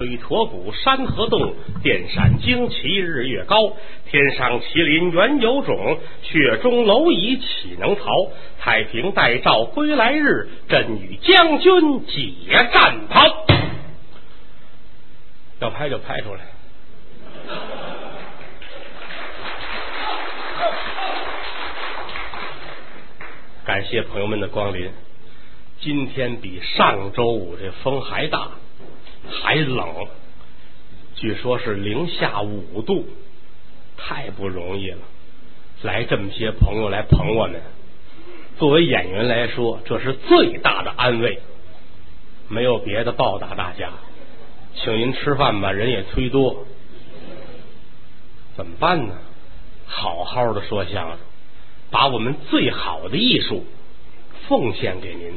[0.00, 3.72] 北驼谷山河动，电闪惊旗日月高。
[4.08, 8.30] 天上麒麟原有种，雪中蝼蚁岂能逃？
[8.60, 12.32] 太平待诏归来日，朕与将军解
[12.72, 13.44] 战袍。
[15.58, 16.42] 要拍就拍出来。
[23.64, 24.92] 感谢朋友们的光临。
[25.80, 28.52] 今天比上周五这风还大。
[29.30, 30.06] 还冷，
[31.14, 33.06] 据说是零下五度，
[33.96, 34.98] 太不容易了。
[35.82, 37.60] 来这么些朋友来捧我们，
[38.58, 41.40] 作为演员来说，这是最大的安慰。
[42.48, 43.90] 没有别的报答大家，
[44.74, 46.64] 请您吃饭吧，人也忒多，
[48.56, 49.14] 怎么办呢？
[49.86, 51.18] 好好的说相声，
[51.90, 53.64] 把我们最好的艺术
[54.48, 55.32] 奉献给您。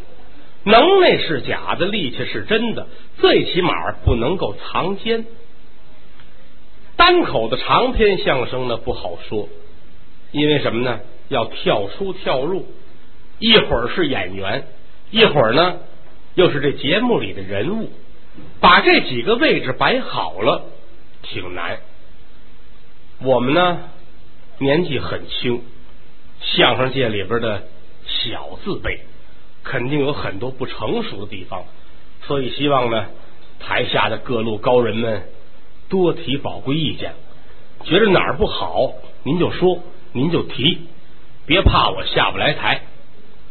[0.63, 3.71] 能耐是假的，力气是真的，最起码
[4.05, 5.25] 不能够藏奸。
[6.95, 9.49] 单口的长篇相声呢不好说，
[10.31, 10.99] 因为什么呢？
[11.29, 12.67] 要跳出跳入，
[13.39, 14.67] 一会儿是演员，
[15.09, 15.79] 一会儿呢
[16.35, 17.89] 又是这节目里的人物，
[18.59, 20.65] 把这几个位置摆好了，
[21.23, 21.79] 挺难。
[23.23, 23.79] 我们呢
[24.59, 25.63] 年纪很轻，
[26.41, 27.63] 相声界里边的
[28.05, 28.99] 小字辈。
[29.63, 31.65] 肯定有很多不成熟的地方，
[32.23, 33.05] 所以希望呢，
[33.59, 35.23] 台下的各路高人们
[35.87, 37.13] 多提宝贵意见。
[37.83, 39.79] 觉得哪儿不好，您就说，
[40.13, 40.87] 您就提，
[41.45, 42.81] 别怕我下不来台，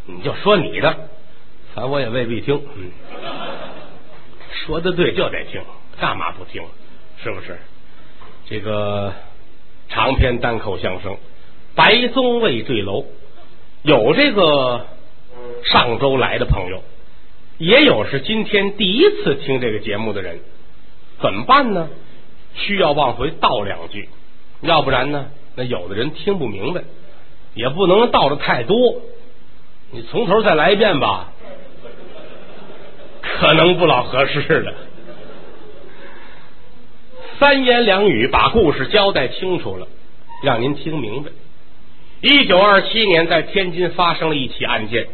[0.06, 0.92] 你就说你的，
[1.74, 2.60] 反正我也未必听。
[2.76, 2.90] 嗯，
[4.52, 5.62] 说的对就得听，
[6.00, 6.62] 干嘛不听？
[7.22, 7.58] 是不是？
[8.46, 9.12] 这个
[9.88, 11.12] 长篇单口相声
[11.74, 13.02] 《白宗卫坠楼》，
[13.82, 14.86] 有这个。
[15.64, 16.82] 上周来的朋友，
[17.58, 20.40] 也有是今天第一次听这个节目的人，
[21.20, 21.88] 怎么办呢？
[22.54, 24.08] 需要往回倒两句，
[24.60, 26.82] 要不然呢，那有的人听不明白，
[27.54, 29.02] 也不能倒的太多。
[29.92, 31.32] 你从头再来一遍吧，
[33.22, 34.74] 可能不老合适的。
[37.38, 39.86] 三言两语把故事交代清楚了，
[40.42, 41.30] 让您听明白。
[42.20, 45.06] 一九二七年，在天津发生了一起案件。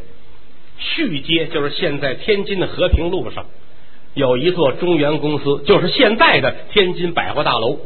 [0.79, 3.47] 续街就是现在天津的和平路上
[4.15, 7.79] 有一座中原公司，就是现在的天津百货大楼。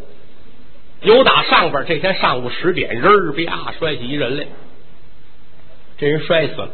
[1.02, 4.46] 有打上边这天上午十点，人儿啪摔起一人来，
[5.96, 6.70] 这人摔死了，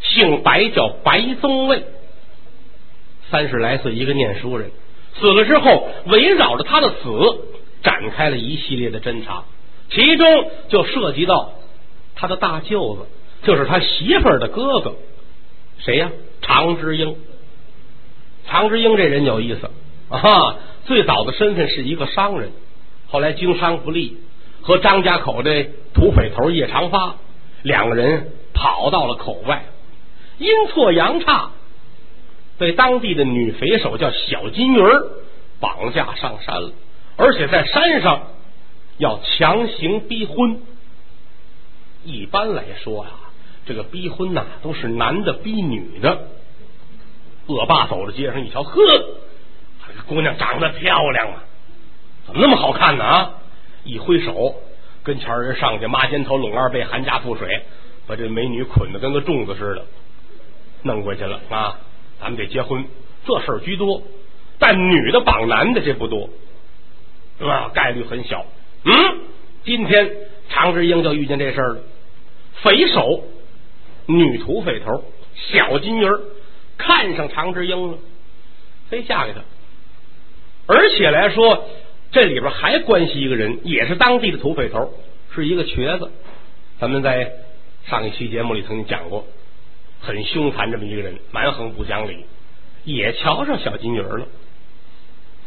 [0.00, 1.82] 姓白叫白宗卫，
[3.30, 4.70] 三十来岁一个念书人，
[5.18, 7.40] 死了之后围绕着他的死
[7.82, 9.42] 展开了一系列的侦查，
[9.90, 11.54] 其中就涉及到
[12.14, 13.06] 他的大舅子，
[13.44, 14.94] 就是他媳妇儿的哥哥。
[15.78, 16.10] 谁呀？
[16.42, 17.16] 常之英。
[18.46, 19.70] 常之英这人有意思
[20.08, 20.56] 啊！
[20.86, 22.50] 最早的身份是一个商人，
[23.08, 24.16] 后来经商不利，
[24.62, 27.16] 和张家口的土匪头叶长发
[27.62, 29.66] 两个人跑到了口外，
[30.38, 31.50] 阴错阳差
[32.56, 35.02] 被当地的女匪首叫小金鱼儿
[35.60, 36.70] 绑架上山了，
[37.16, 38.28] 而且在山上
[38.96, 40.62] 要强行逼婚。
[42.04, 43.10] 一般来说啊。
[43.68, 46.26] 这个逼婚呐，都是男的逼女的。
[47.46, 48.72] 恶霸走到街上一瞧，呵，
[49.96, 51.44] 这姑娘长得漂亮啊，
[52.26, 53.04] 怎么那么好看呢？
[53.04, 53.30] 啊！
[53.84, 54.54] 一挥手，
[55.02, 57.62] 跟前人上去，抹肩头，拢二背，寒家覆水，
[58.06, 59.84] 把这美女捆的跟个粽子似的，
[60.82, 61.78] 弄过去了啊！
[62.20, 62.84] 咱们得结婚，
[63.24, 64.02] 这事儿居多，
[64.58, 66.28] 但女的绑男的这不多，
[67.40, 67.70] 啊？
[67.72, 68.44] 概率很小。
[68.84, 68.92] 嗯，
[69.64, 70.10] 今天
[70.50, 71.80] 常志英就遇见这事儿了，
[72.62, 73.24] 匪首。
[74.08, 75.04] 女土匪头
[75.34, 76.18] 小金鱼儿
[76.78, 77.98] 看上常志英了，
[78.88, 79.40] 非嫁给他。
[80.66, 81.68] 而且来说，
[82.10, 84.94] 这里边还关系一个人，也是当地的土匪头，
[85.34, 86.10] 是一个瘸子。
[86.80, 87.32] 咱们在
[87.86, 89.26] 上一期节目里曾经讲过，
[90.00, 92.24] 很凶残这么一个人，蛮横不讲理，
[92.84, 94.26] 也瞧上小金鱼儿了。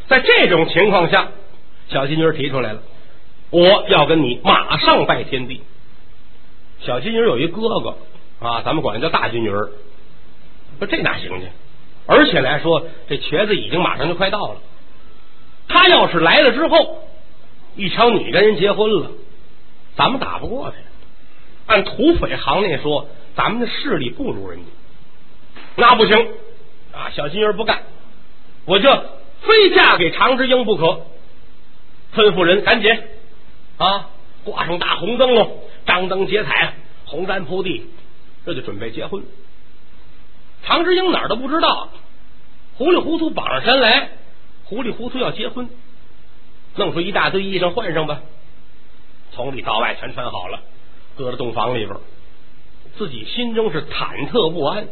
[0.08, 1.32] 在这种情况下，
[1.90, 2.84] 小金鱼儿提出来了，
[3.50, 5.62] 我要跟你马上拜天地。
[6.82, 7.98] 小金鱼儿有一哥哥。
[8.42, 9.70] 啊，咱们管他叫大金鱼儿，
[10.80, 11.48] 说这哪行去？
[12.08, 14.58] 而且来说，这瘸子已经马上就快到了。
[15.68, 17.04] 他要是来了之后，
[17.76, 19.12] 一瞧你跟人结婚了，
[19.96, 21.74] 咱们打不过他。
[21.74, 24.66] 按土匪行内说，咱们的势力不如人家，
[25.76, 26.28] 那不行
[26.92, 27.12] 啊！
[27.12, 27.84] 小金鱼儿不干，
[28.66, 28.92] 我就
[29.42, 31.02] 非嫁给常之英不可。
[32.16, 32.92] 吩咐人赶紧
[33.78, 34.10] 啊，
[34.44, 36.74] 挂上大红灯笼，张灯结彩，
[37.06, 37.86] 红毡铺地。
[38.46, 39.24] 这就准备结婚，
[40.64, 41.90] 常志英哪儿都不知道，
[42.78, 44.10] 糊里糊涂绑上山来，
[44.64, 45.70] 糊里糊涂要结婚，
[46.76, 48.22] 弄出一大堆衣裳换上吧，
[49.32, 50.62] 从里到外全穿好了，
[51.16, 51.98] 搁在洞房里边，
[52.98, 54.88] 自己心中是忐忑不安。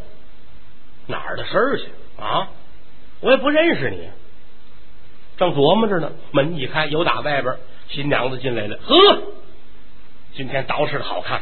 [1.08, 1.86] 哪儿的事儿去
[2.22, 2.50] 啊？
[3.20, 4.10] 我也不认识你。
[5.38, 7.56] 正琢磨着呢，门一开，有打外边
[7.90, 8.78] 新娘子进来了。
[8.86, 9.24] 呵，
[10.36, 11.42] 今天捯饬的好看。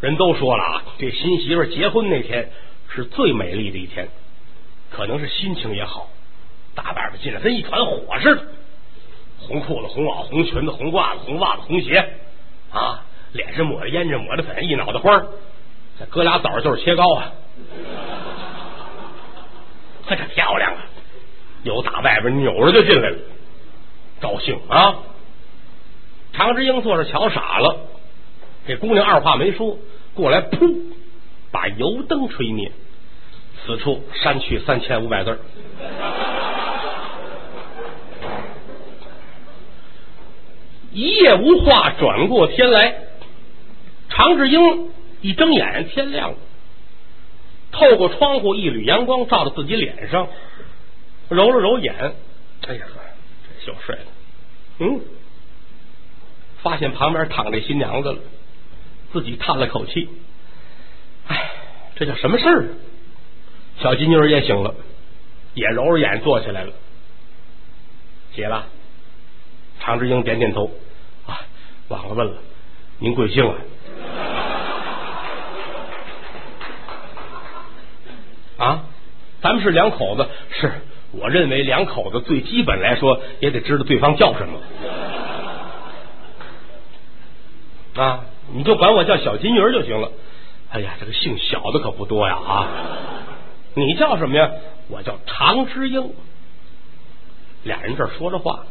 [0.00, 2.50] 人都说了啊，这新媳妇结婚那天
[2.88, 4.08] 是最美丽的一天，
[4.90, 6.08] 可能是心情也好。
[6.74, 8.42] 大外边进来跟一团火似的，
[9.40, 12.14] 红裤子、红袄、红裙子、红褂子、红袜子、红鞋
[12.72, 15.22] 啊，脸上抹着胭脂，抹着粉，一脑袋花
[15.98, 17.32] 这哥俩枣就是切糕啊。
[20.06, 20.84] 可这漂亮啊！
[21.62, 23.16] 有打外边扭着就进来了，
[24.20, 24.96] 高兴啊！
[26.34, 27.78] 常之英坐着瞧傻了，
[28.66, 29.78] 这姑娘二话没说，
[30.14, 30.74] 过来噗，
[31.50, 32.72] 把油灯吹灭，
[33.64, 35.38] 此处删去三千五百字。
[40.92, 42.94] 一夜无话，转过天来，
[44.08, 44.90] 常志英
[45.20, 46.36] 一睁眼，天亮了。
[47.72, 50.28] 透过窗户，一缕阳光照到自己脸上，
[51.28, 51.94] 揉了揉眼，
[52.68, 52.86] 哎呀，
[53.60, 54.02] 这小睡了。
[54.78, 55.00] 嗯，
[56.62, 58.18] 发现旁边躺着新娘子了，
[59.14, 60.10] 自己叹了口气，
[61.28, 61.50] 哎，
[61.94, 62.66] 这叫什么事儿？
[63.80, 64.74] 小金妮也醒了，
[65.54, 66.72] 也揉着眼坐起来了。
[68.34, 68.66] 起了，
[69.78, 70.68] 常志英点点头，
[71.28, 71.40] 啊，
[71.86, 72.38] 忘了问了，
[72.98, 73.54] 您贵姓啊？
[78.66, 78.82] 啊，
[79.40, 80.72] 咱们是两口子，是
[81.12, 84.60] 我认为两口子最基本来说也得知道对方叫什么。
[88.02, 90.10] 啊，你就管我叫小金鱼就行了。
[90.70, 92.68] 哎呀，这个姓小的可不多呀啊！
[93.74, 94.50] 你叫什么呀？
[94.88, 96.12] 我叫常之英。
[97.62, 98.66] 俩人这说着话，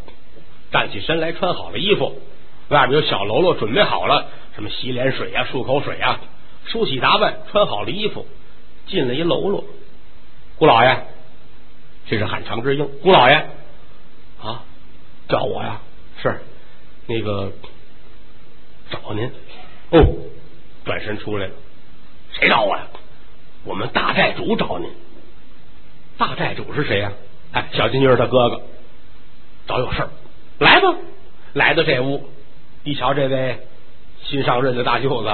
[0.71, 2.21] 站起身来，穿好了衣服，
[2.69, 6.19] 外边有小喽啰准备好了，什么洗脸水呀、漱口水呀，
[6.65, 8.27] 梳洗打扮，穿好了衣服。
[8.85, 9.63] 进来一喽啰，
[10.57, 11.05] 姑老爷，
[12.05, 12.87] 这是喊常之英。
[13.01, 13.35] 姑老爷
[14.41, 14.63] 啊，
[15.29, 15.79] 找我呀？
[16.21, 16.41] 是
[17.07, 17.51] 那个
[18.91, 19.31] 找您
[19.93, 20.05] 哦。
[20.85, 21.53] 转身出来了，
[22.33, 22.85] 谁找我呀？
[23.63, 24.89] 我们大寨主找您。
[26.17, 27.13] 大寨主是谁呀？
[27.53, 28.61] 哎，小金妮他哥哥，
[29.65, 30.09] 找有事儿，
[30.59, 30.93] 来吧。
[31.53, 32.27] 来到这屋，
[32.83, 33.59] 一瞧这位
[34.23, 35.29] 新上任的大舅子。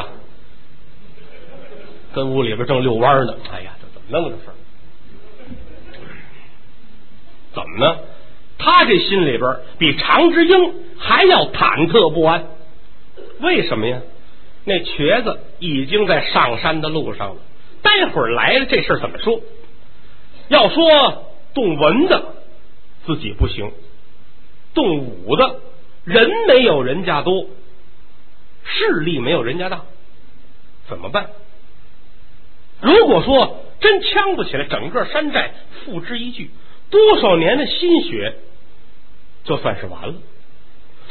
[2.13, 4.53] 跟屋里边正遛弯呢，哎呀，这怎么弄的事儿？
[7.55, 7.99] 怎么呢？
[8.59, 12.45] 他这心里边比常之英还要忐忑不安。
[13.39, 13.99] 为什么呀？
[14.69, 17.41] 那瘸子已经在上山的路上了，
[17.81, 19.41] 待会儿来了，这事儿怎么说？
[20.47, 22.35] 要说动文的
[23.07, 23.71] 自己不行，
[24.75, 25.59] 动武的
[26.03, 27.47] 人没有人家多，
[28.63, 29.85] 势力没有人家大，
[30.87, 31.31] 怎么办？
[32.79, 35.51] 如果说真呛不起来，整个山寨
[35.83, 36.51] 付之一炬，
[36.91, 38.35] 多少年的心血
[39.45, 40.15] 就算是完了。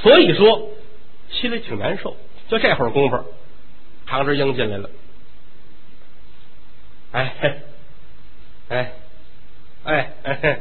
[0.00, 0.70] 所以说
[1.30, 2.16] 心里挺难受。
[2.48, 3.24] 就这会儿功夫，
[4.08, 4.90] 常志英进来了，
[7.12, 7.58] 哎哎
[8.68, 8.92] 哎
[9.84, 10.12] 哎，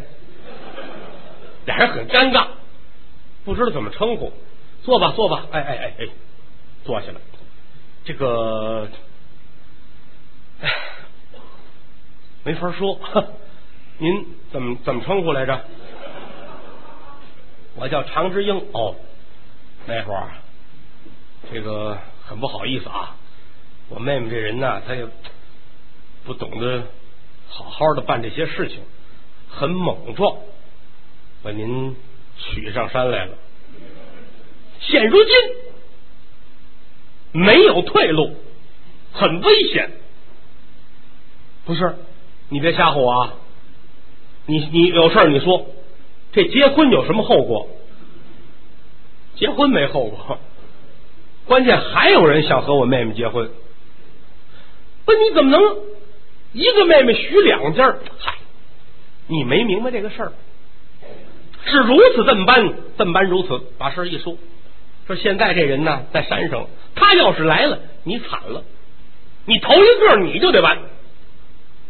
[1.65, 2.47] 俩人很尴尬，
[3.45, 4.31] 不知道怎么称呼。
[4.83, 6.07] 坐吧，坐吧，哎哎哎哎，
[6.85, 7.19] 坐下了。
[8.05, 8.87] 这个，
[10.61, 10.69] 哎。
[12.45, 12.97] 没法说，
[13.99, 15.65] 您怎么怎么称呼来着？
[17.75, 18.57] 我叫常之英。
[18.71, 18.95] 哦，
[19.85, 20.31] 那会儿
[21.51, 23.16] 这个很不好意思啊，
[23.89, 25.07] 我妹妹这人呢，她也
[26.25, 26.83] 不懂得
[27.49, 28.79] 好好的办这些事情，
[29.49, 30.37] 很莽撞，
[31.41, 31.95] 把您
[32.37, 33.33] 娶上山来了。
[34.79, 35.33] 现如今
[37.31, 38.35] 没有退路，
[39.13, 39.91] 很危险，
[41.65, 41.95] 不是？
[42.49, 43.33] 你别吓唬我啊！
[44.45, 45.65] 你你有事你说，
[46.31, 47.67] 这结婚有什么后果？
[49.35, 50.39] 结婚没后果，
[51.45, 53.49] 关键还有人想和我妹妹结婚。
[55.07, 55.77] 不，你怎么能
[56.51, 57.95] 一个妹妹许两家？
[58.19, 58.35] 嗨，
[59.27, 60.33] 你没明白这个事儿，
[61.65, 63.61] 是如此这么般，这么般如此。
[63.77, 64.37] 把事儿一说，
[65.07, 68.65] 说现在这人呢在山上，他要是来了，你惨了，
[69.45, 70.77] 你头一个你就得完。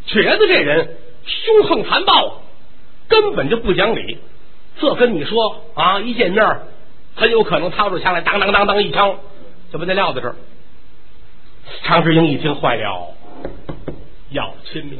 [0.05, 2.43] 瘸子这人凶横残暴，
[3.07, 4.19] 根本就不讲理。
[4.79, 6.59] 这跟你说啊，一见面
[7.15, 9.17] 很有可能掏出枪来，当当当当一枪
[9.73, 10.35] 就把那撂在这儿。
[11.83, 13.13] 常志英一听坏了，
[14.31, 14.99] 要亲命！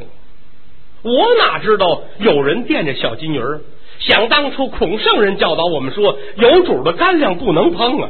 [1.03, 3.62] 我哪知道有人惦着小金鱼儿？
[4.00, 8.09] 想当初孔圣人教导我们说，有主的干粮不能碰啊。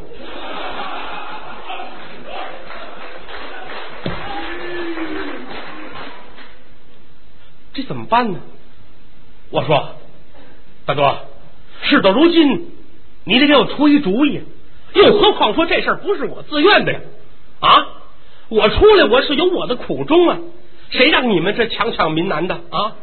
[7.74, 8.40] 这怎么办呢？
[9.50, 9.96] 我说，
[10.86, 11.20] 大哥，
[11.84, 12.72] 事到如今，
[13.24, 14.42] 你得给我出一主意。
[14.94, 17.00] 又何况说这事儿不是我自愿的呀？
[17.60, 17.70] 啊，
[18.50, 20.40] 我出来我是有我的苦衷啊。
[20.90, 22.96] 谁让你们这强抢民男的啊？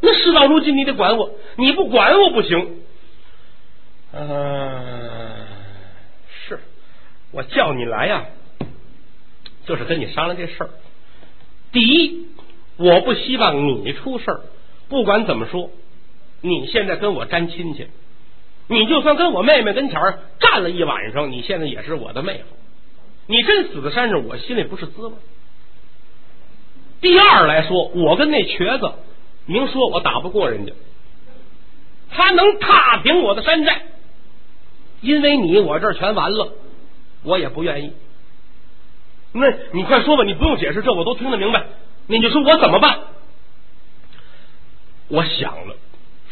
[0.00, 2.76] 那事到如今，你得管我，你不管我不行。
[4.12, 5.46] 嗯，
[6.46, 6.60] 是
[7.32, 8.26] 我叫你来呀，
[9.66, 10.70] 就是跟你商量这事儿。
[11.72, 12.28] 第一，
[12.76, 14.40] 我不希望你出事儿。
[14.88, 15.70] 不管怎么说，
[16.40, 17.88] 你现在跟我沾亲戚，
[18.68, 22.56] 你就算跟我妹妹跟前儿站了一晚上，你现在也是我的妹夫。
[23.30, 25.14] 你真死在山上，我心里不是滋味。
[27.00, 28.92] 第二来说，我跟那瘸子
[29.46, 30.72] 明说，我打不过人家，
[32.10, 33.82] 他能踏平我的山寨，
[35.00, 36.54] 因为你我这儿全完了，
[37.22, 37.92] 我也不愿意。
[39.30, 41.66] 那你快说吧，你不用解释，这我都听得明白。
[42.08, 42.98] 你就说我怎么办？
[45.06, 45.76] 我想了，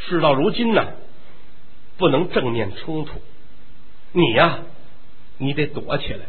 [0.00, 0.84] 事到如今呢，
[1.96, 3.20] 不能正面冲突，
[4.10, 4.58] 你呀，
[5.36, 6.26] 你得躲起来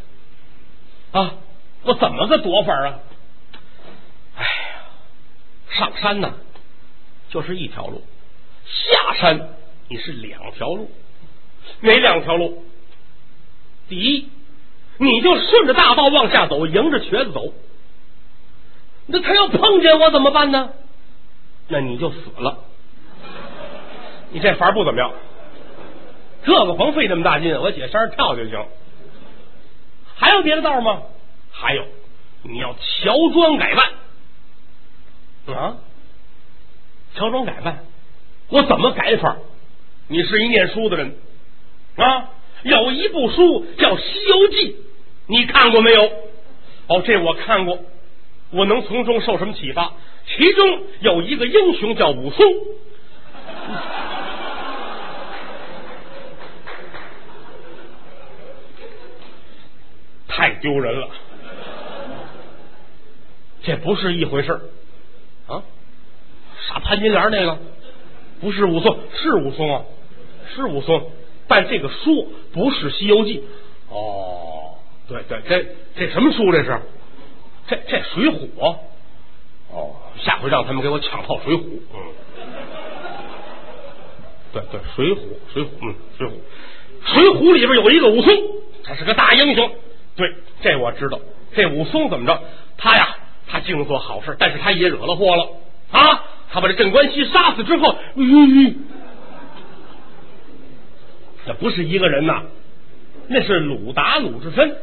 [1.12, 1.36] 啊！
[1.84, 3.00] 我怎么个躲法啊？
[4.36, 4.50] 哎呀，
[5.70, 6.34] 上山呢，
[7.30, 8.02] 就是一条路；
[8.66, 9.50] 下山
[9.88, 10.92] 你是两条路。
[11.82, 12.66] 哪两条路？
[13.88, 14.30] 第一，
[14.98, 17.54] 你就顺着大道往下走，迎着瘸子走。
[19.08, 20.72] 那他要碰见我怎么办呢？
[21.70, 22.60] 那你就死了。
[24.32, 25.12] 你这法不怎么样。
[26.44, 28.66] 这个甭费那么大劲，我姐山上跳就行。
[30.20, 31.02] 还有别的道吗？
[31.52, 31.86] 还有，
[32.44, 35.56] 你要乔装改扮。
[35.56, 35.78] 啊，
[37.16, 37.86] 乔装改扮，
[38.50, 39.38] 我怎么改法？
[40.08, 41.18] 你是一念书的人
[41.96, 42.30] 啊，
[42.64, 44.74] 有一部书叫《西游记》，
[45.28, 46.04] 你看过没有？
[46.88, 47.80] 哦，这我看过，
[48.52, 49.94] 我能从中受什么启发？
[50.28, 52.46] 其中有一个英雄叫武松，
[60.62, 61.08] 丢人了，
[63.64, 64.52] 这不是一回事
[65.48, 65.64] 啊！
[66.68, 67.58] 杀潘金莲那个
[68.42, 69.84] 不是武松，是武松啊，
[70.56, 71.12] 是武松，
[71.48, 73.44] 但这个书不是《西游记》
[73.94, 74.76] 哦。
[75.08, 76.52] 对对，这这什么书？
[76.52, 76.80] 这是
[77.68, 79.96] 这这《水浒》哦。
[80.18, 81.60] 下回让他们给我抢套《水浒》。
[81.94, 82.14] 嗯，
[84.54, 85.16] 对对，《水浒》
[85.54, 86.32] 《水浒》嗯，《水浒》
[87.14, 88.34] 《水浒》里边有一个武松，
[88.84, 89.72] 他是个大英雄。
[90.20, 91.20] 对，这我知道。
[91.56, 92.40] 这武松怎么着？
[92.78, 93.16] 他呀。
[93.52, 95.50] 他净做好事，但是他也惹了祸了
[95.92, 96.24] 啊！
[96.52, 98.76] 他把这镇关西杀死之后，嗯，
[101.48, 102.44] 这不是一个人呐，
[103.28, 104.78] 那是鲁达鲁智深，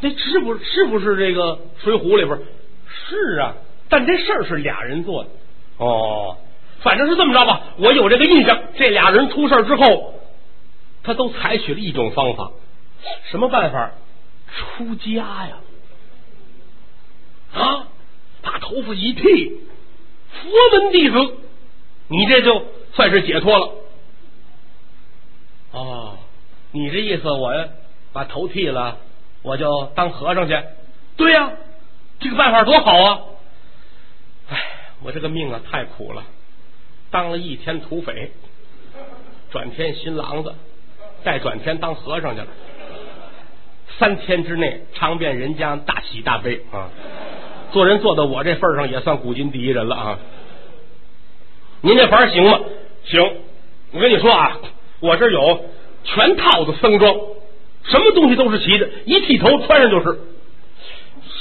[0.00, 1.52] 那是不是不是这个
[1.84, 2.40] 《水浒》里边？
[2.88, 3.54] 是啊，
[3.88, 5.30] 但这事儿是俩人做的
[5.76, 6.38] 哦。
[6.80, 8.58] 反正是这么着吧，我有这个印象。
[8.76, 10.14] 这俩人出事之后，
[11.04, 12.50] 他都采取了一种方法，
[13.30, 13.92] 什么办法？
[14.56, 15.58] 出家呀！
[17.52, 17.86] 啊！
[18.42, 19.60] 把头发一剃，
[20.30, 21.16] 佛门弟子，
[22.08, 22.64] 你这就
[22.94, 23.72] 算是解脱了。
[25.72, 26.18] 哦，
[26.72, 27.68] 你这意思，我
[28.12, 28.98] 把头剃了，
[29.42, 30.58] 我就当和尚去？
[31.16, 31.52] 对呀，
[32.18, 33.20] 这个办法多好啊！
[34.48, 34.58] 哎，
[35.02, 36.24] 我这个命啊，太苦了，
[37.10, 38.32] 当了一天土匪，
[39.50, 40.54] 转天新郎子，
[41.24, 42.48] 再转天当和尚去了。
[44.00, 46.88] 三天之内尝遍人间大喜大悲啊！
[47.70, 50.18] 做人做到我这份上，也算古今第一人了啊！
[51.82, 52.60] 您这法行吗？
[53.04, 53.22] 行，
[53.92, 54.56] 我跟你说啊，
[55.00, 55.66] 我这有
[56.02, 57.14] 全套的僧装，
[57.84, 60.18] 什么东西都是齐的，一剃头穿上就是。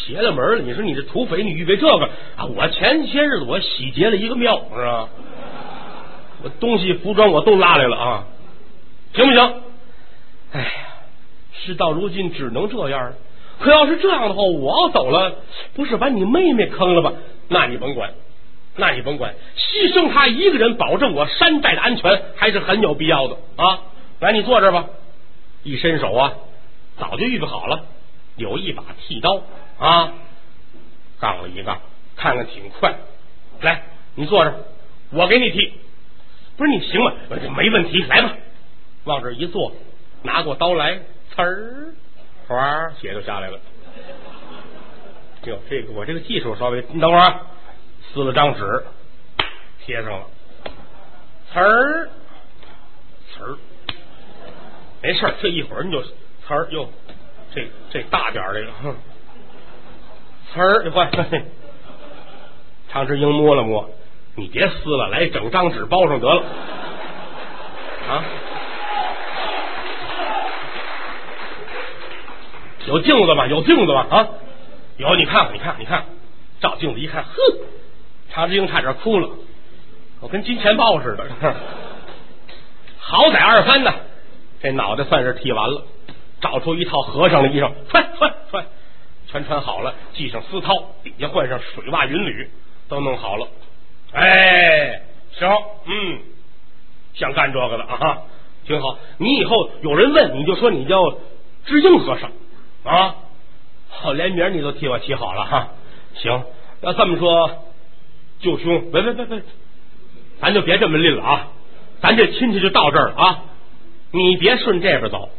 [0.05, 0.61] 邪了门了！
[0.61, 2.45] 你说你这土匪，你预备这个啊？
[2.45, 5.07] 我前些日子我洗劫了一个庙，是吧？
[6.43, 8.27] 我东西服装我都拉来了啊，
[9.13, 9.53] 行不行？
[10.51, 10.67] 哎呀，
[11.63, 13.15] 事到如今只能这样了。
[13.59, 15.35] 可要是这样的话，我要走了，
[15.75, 17.13] 不是把你妹妹坑了吧？
[17.49, 18.13] 那你甭管，
[18.77, 23.81] 那你甭管，牺牲她一个人，保证我山寨的安全，还是很有必要的啊！
[24.19, 24.85] 来，你坐这吧。
[25.63, 26.33] 一伸手啊，
[26.97, 27.83] 早就预备好了，
[28.37, 29.41] 有一把剃刀
[29.77, 30.13] 啊，
[31.19, 31.81] 杠了一杠，
[32.15, 32.95] 看看挺快。
[33.59, 33.83] 来，
[34.15, 34.53] 你坐这，
[35.11, 35.73] 我给你剃。
[36.55, 37.11] 不是你行吗？
[37.57, 38.37] 没问题，来吧，
[39.03, 39.73] 往这一坐，
[40.23, 40.99] 拿过刀来，
[41.35, 41.93] 呲儿。
[42.47, 43.59] 哗，血就下来了。
[45.43, 47.41] 哟，这个我这个技术稍微，你等会儿，
[48.11, 48.83] 撕了张纸，
[49.85, 50.25] 贴上了。
[51.53, 52.09] 词儿
[53.31, 53.57] 词儿，
[55.01, 56.09] 没事这一会儿你就词
[56.49, 56.89] 儿哟，
[57.53, 58.95] 这这大点儿这个，
[60.51, 61.09] 词儿你换。
[62.91, 63.87] 常志英摸了摸，
[64.35, 66.43] 你别撕了，来整张纸包上得了
[68.09, 68.23] 啊。
[72.87, 73.47] 有镜子吗？
[73.47, 74.05] 有镜子吗？
[74.09, 74.27] 啊，
[74.97, 76.05] 有，你看，你看，你看，
[76.61, 77.29] 照镜子一看，呵，
[78.31, 79.29] 常志英差点哭了，
[80.21, 81.25] 我跟金钱豹似的。
[82.97, 83.93] 好歹二番呢，
[84.61, 85.83] 这脑袋算是剃完了，
[86.41, 88.65] 找出一套和尚的衣裳，穿穿穿，
[89.27, 92.49] 全穿好了，系上丝绦，底下换上水袜云履，
[92.87, 93.47] 都弄好了。
[94.13, 95.01] 哎，
[95.33, 95.49] 行，
[95.85, 96.19] 嗯，
[97.13, 98.23] 想干这个的啊，
[98.65, 98.97] 挺好。
[99.17, 100.97] 你以后有人问，你就说你叫
[101.65, 102.31] 知英和尚。
[102.83, 103.15] 啊，
[103.89, 105.69] 好，连名你都替我起好了哈。
[106.15, 106.43] 行，
[106.81, 107.65] 要这么说，
[108.39, 109.41] 舅兄，别别别别，
[110.39, 111.47] 咱就别这么拎了啊。
[112.01, 113.43] 咱这亲戚就到这儿了啊。
[114.11, 115.29] 你别顺这边走，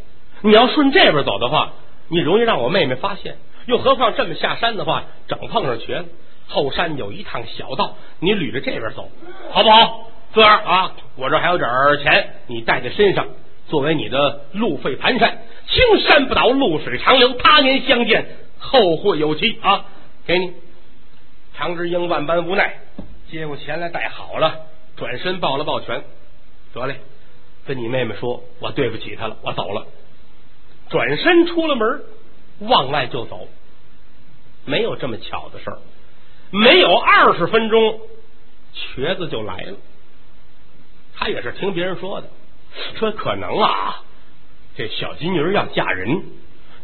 [0.43, 1.73] 你要顺这边走的话，
[2.09, 3.37] 你容易让我妹妹发现。
[3.67, 6.09] 又何况这么下山的话，整碰上瘸子。
[6.49, 9.09] 后山有一趟小道，你捋着这边走，
[9.51, 10.11] 好不好？
[10.35, 11.69] 这样啊，我这还有点
[12.03, 13.27] 钱，你带在身上。
[13.71, 18.27] 作为你的路费盘缠，青山不倒，露水长流，他年相见，
[18.59, 19.87] 后会有期啊！
[20.27, 20.53] 给你，
[21.57, 22.81] 常之英万般无奈，
[23.31, 26.03] 接过钱来带好了，转身抱了抱拳，
[26.75, 26.97] 得嘞，
[27.65, 29.87] 跟你妹妹说，我对不起她了，我走了。
[30.89, 32.03] 转身出了门，
[32.59, 33.47] 往外就走，
[34.65, 35.79] 没有这么巧的事儿，
[36.51, 38.01] 没有二十分钟，
[38.75, 39.77] 瘸子就来了，
[41.15, 42.29] 他也是听别人说的。
[42.97, 44.03] 说可能啊，
[44.77, 46.23] 这小金鱼要嫁人，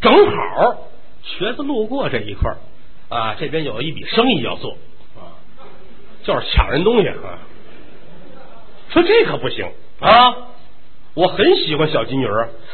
[0.01, 0.89] 正好
[1.23, 2.57] 瘸子路过这一块儿
[3.09, 4.77] 啊，这边有一笔生意要做
[5.17, 5.39] 啊，
[6.25, 7.39] 就是抢人东西啊。
[8.91, 10.37] 说这可不行啊，
[11.15, 12.29] 我很喜欢小金鱼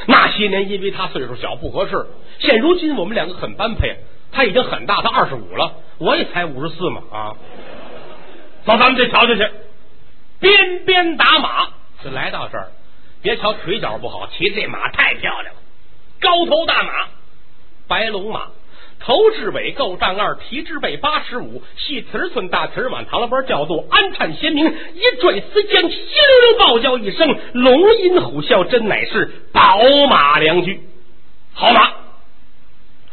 [0.07, 2.07] 那些年因为他岁数小不合适，
[2.39, 3.97] 现如今我们两个很般配，
[4.31, 7.37] 他已经很大，他二十五了，我也才五十四嘛啊。
[8.65, 9.51] 走，咱们这瞧瞧去，
[10.39, 11.69] 边边打马
[12.05, 12.73] 就来到这儿。
[13.23, 15.61] 别瞧腿脚不好，骑这马太漂亮了。
[16.21, 17.09] 高头大马，
[17.87, 18.49] 白龙马，
[18.99, 30.81] 头至尾够丈二，蹄至背八十五，细蹄寸大蹄满，唐了班叫做安颤鲜明，一拽丝缰，稀溜溜暴叫一声，龙吟虎啸，真乃是宝马良驹。
[31.55, 31.93] 好马，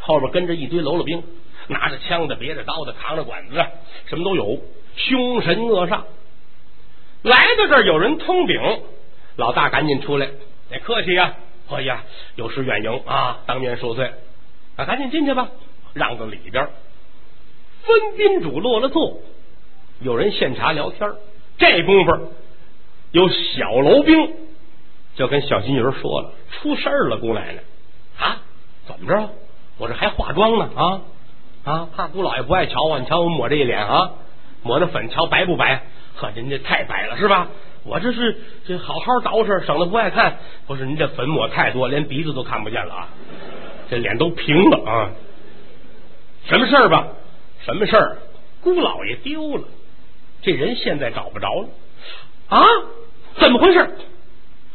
[0.00, 1.22] 后边跟着一堆喽啰兵，
[1.68, 3.70] 拿着枪的，别着刀的，扛着管子的，
[4.06, 4.58] 什么都有，
[4.96, 6.02] 凶神恶煞。
[7.22, 8.60] 来到这儿，有人通禀。
[9.40, 10.28] 老大赶紧出来，
[10.68, 11.34] 得客气呀！
[11.70, 12.02] 哎呀，
[12.34, 14.12] 有失远迎啊，当面受罪
[14.76, 14.84] 啊！
[14.84, 15.48] 赶紧进去吧，
[15.94, 16.68] 让到里边。
[17.82, 19.18] 分宾主落了座，
[20.00, 21.10] 有人献茶聊天。
[21.56, 22.32] 这功夫，
[23.12, 24.34] 有小楼兵
[25.14, 27.62] 就跟小金鱼说了：“出事儿了，姑奶奶
[28.18, 28.42] 啊！
[28.86, 29.30] 怎么着？
[29.78, 31.00] 我这还化妆呢啊
[31.64, 31.88] 啊！
[31.96, 34.10] 怕姑老爷不爱瞧我，你瞧我抹这一脸啊，
[34.62, 35.82] 抹的粉，瞧白不白？
[36.16, 37.48] 呵，人家太白了，是吧？”
[37.84, 40.36] 我这是这好好捯饬，省得不爱看。
[40.66, 43.08] 不是您这粉抹太多，连鼻子都看不见了啊！
[43.90, 45.10] 这脸都平了啊！
[46.44, 47.08] 什么事儿吧？
[47.64, 48.18] 什么事儿？
[48.62, 49.64] 姑老爷丢了，
[50.42, 51.68] 这人现在找不着了
[52.48, 52.64] 啊？
[53.36, 53.90] 怎么回事？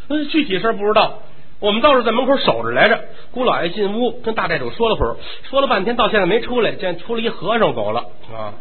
[0.07, 1.19] 嗯，具体事儿不知道。
[1.59, 3.05] 我们倒是在门口守着来着。
[3.31, 5.15] 姑老爷进屋跟大寨主说了会儿，
[5.49, 6.71] 说了半天，到现在没出来。
[6.73, 8.01] 见出了一和尚走了
[8.33, 8.53] 啊？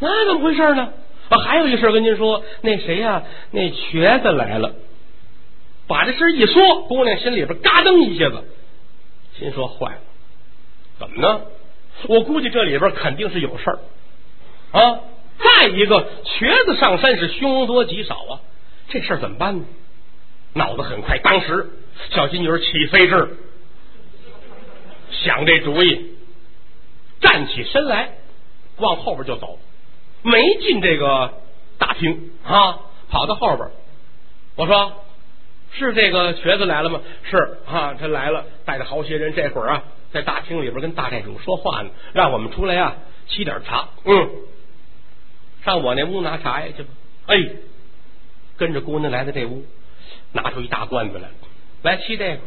[0.00, 0.88] 那怎么回事呢？
[1.30, 3.22] 我，还有一事跟您说，那谁呀？
[3.50, 4.74] 那瘸子来了，
[5.86, 8.44] 把这事一说，姑娘心里边嘎噔一下子，
[9.38, 10.00] 心说坏了，
[10.98, 11.42] 怎么呢？
[12.06, 13.78] 我估计这里边肯定是有事儿
[14.72, 15.00] 啊！
[15.38, 18.40] 再一个，瘸子上山是凶多吉少啊，
[18.88, 19.64] 这事儿怎么办呢？
[20.54, 21.70] 脑子很快，当时
[22.10, 23.36] 小金鱼起飞智，
[25.10, 26.14] 想这主意，
[27.20, 28.14] 站起身来，
[28.78, 29.58] 往后边就走。
[30.22, 31.34] 没进这个
[31.78, 32.78] 大厅啊，
[33.10, 33.68] 跑到后边。
[34.56, 34.92] 我说
[35.72, 37.00] 是这个瘸子来了吗？
[37.22, 39.34] 是啊，他来了，带着好些人。
[39.34, 42.96] 这会儿啊，在大厅里边跟大寨主说话呢，让我们出来啊，
[43.28, 43.88] 沏点茶。
[44.04, 44.30] 嗯，
[45.64, 46.88] 上我那屋拿茶叶去吧。
[47.26, 47.36] 哎，
[48.56, 49.64] 跟着姑娘来到这屋，
[50.32, 51.28] 拿出一大罐子来，
[51.82, 52.40] 来沏这个。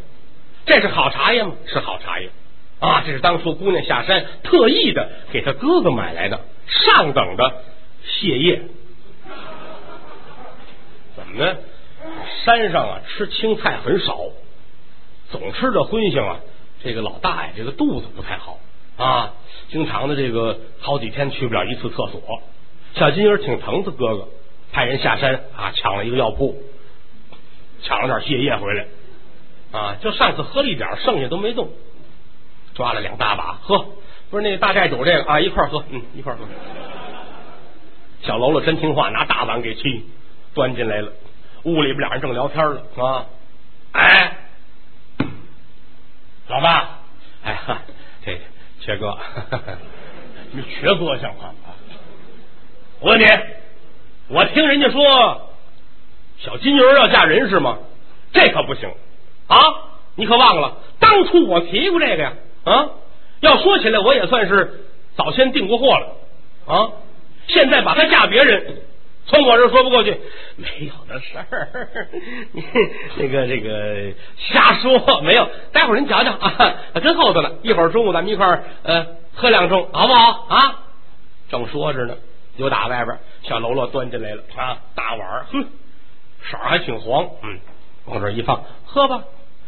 [0.65, 1.53] 这是好茶叶吗？
[1.65, 2.29] 是好茶叶
[2.81, 3.03] 啊！
[3.05, 6.41] 这是当初姑娘下山特意的给他哥哥买来的。
[6.67, 7.63] 上等的
[8.05, 8.61] 泻叶，
[11.15, 11.57] 怎么呢？
[12.43, 14.17] 山上啊，吃青菜很少，
[15.29, 16.39] 总吃着荤腥啊。
[16.83, 18.57] 这个老大爷这个肚子不太好
[18.97, 19.33] 啊，
[19.69, 22.41] 经常的这个好几天去不了一次厕所。
[22.95, 24.27] 小金鱼挺疼他哥哥，
[24.71, 26.63] 派人下山啊，抢了一个药铺，
[27.83, 28.87] 抢了点泻液回来
[29.71, 31.69] 啊，就上次喝了一点，剩下都没动，
[32.73, 33.85] 抓了两大把喝，
[34.29, 36.45] 不是那大寨主这个啊，一块喝，嗯，一块喝。
[38.23, 40.03] 小喽啰真听话，拿大碗给沏，
[40.53, 41.11] 端进来了。
[41.63, 43.25] 屋里边俩人正聊天呢，啊，
[43.91, 44.37] 哎，
[46.47, 46.99] 老爸，
[47.43, 47.81] 哎哈，
[48.25, 48.39] 这
[48.79, 49.17] 缺哥，
[50.51, 51.73] 你缺哥像话吗？
[52.99, 53.25] 我问你，
[54.27, 55.49] 我听人家说
[56.37, 57.77] 小金鱼要嫁人是吗？
[58.33, 58.89] 这可不行
[59.47, 59.57] 啊！
[60.15, 62.33] 你可忘了当初我提过这个呀？
[62.63, 62.89] 啊，
[63.39, 66.15] 要说起来，我也算是早先订过货了
[66.67, 66.91] 啊。
[67.47, 68.77] 现在把她嫁别人，
[69.25, 70.19] 从我这说不过去，
[70.57, 71.89] 没有的事儿。
[73.17, 75.49] 这个这个瞎说，没有。
[75.71, 77.53] 待会儿您瞧瞧啊，真厚道了。
[77.63, 80.79] 一会儿中午咱们一块儿呃喝两盅，好不好啊？
[81.49, 82.15] 正说着呢，
[82.57, 85.65] 有打外边小喽啰端进来了啊，大碗，哼，
[86.43, 87.59] 色儿还挺黄，嗯，
[88.05, 89.23] 往这一放，喝吧。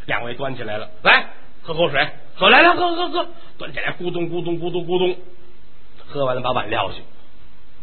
[0.05, 1.25] 两位端起来了，来
[1.63, 5.17] 喝口水，喝来来喝喝喝，端起来咕咚咕咚咕咚咕咚，
[6.07, 6.97] 喝完了把碗撂下。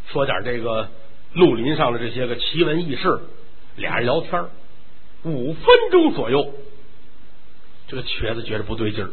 [0.08, 0.88] 说点这个
[1.34, 3.20] 绿林上的这些个奇闻异事，
[3.76, 4.44] 俩人聊天
[5.22, 6.52] 五分钟左右，
[7.86, 9.10] 这个瘸子觉得不对劲儿，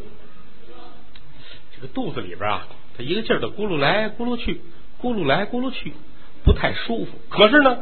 [1.75, 4.61] 这个肚子里边啊，他一个劲儿的咕噜来咕噜去，
[4.99, 5.93] 咕噜来咕噜去，
[6.43, 7.11] 不太舒服。
[7.29, 7.77] 可是呢，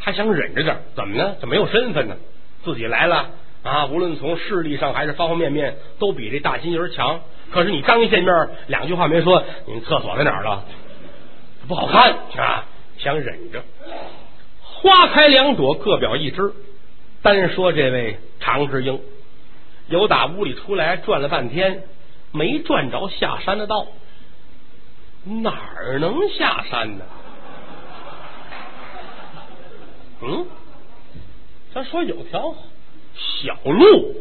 [0.00, 1.36] 还想忍着点，怎么呢？
[1.40, 2.16] 这没有身份呢，
[2.64, 3.32] 自己来了
[3.66, 7.20] 啊，无论从势力上还是方方面面，都比这大金人强。
[7.50, 10.64] 可是你刚一见面，两句话没说，你厕所在哪儿了？
[11.66, 12.64] 不好看啊，
[12.96, 13.64] 想忍着。
[14.62, 16.52] 花开两朵，各表一枝。
[17.22, 19.00] 单说这位常之英，
[19.88, 21.82] 由打屋里出来转了半天，
[22.30, 23.88] 没转着下山的道。
[25.24, 27.04] 哪儿能下山呢？
[30.22, 30.46] 嗯，
[31.74, 32.54] 咱说有条
[33.18, 34.14] 小路，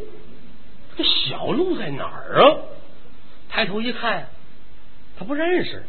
[0.97, 2.57] 这小路在哪儿啊？
[3.49, 4.29] 抬头一看，
[5.17, 5.85] 他不认识。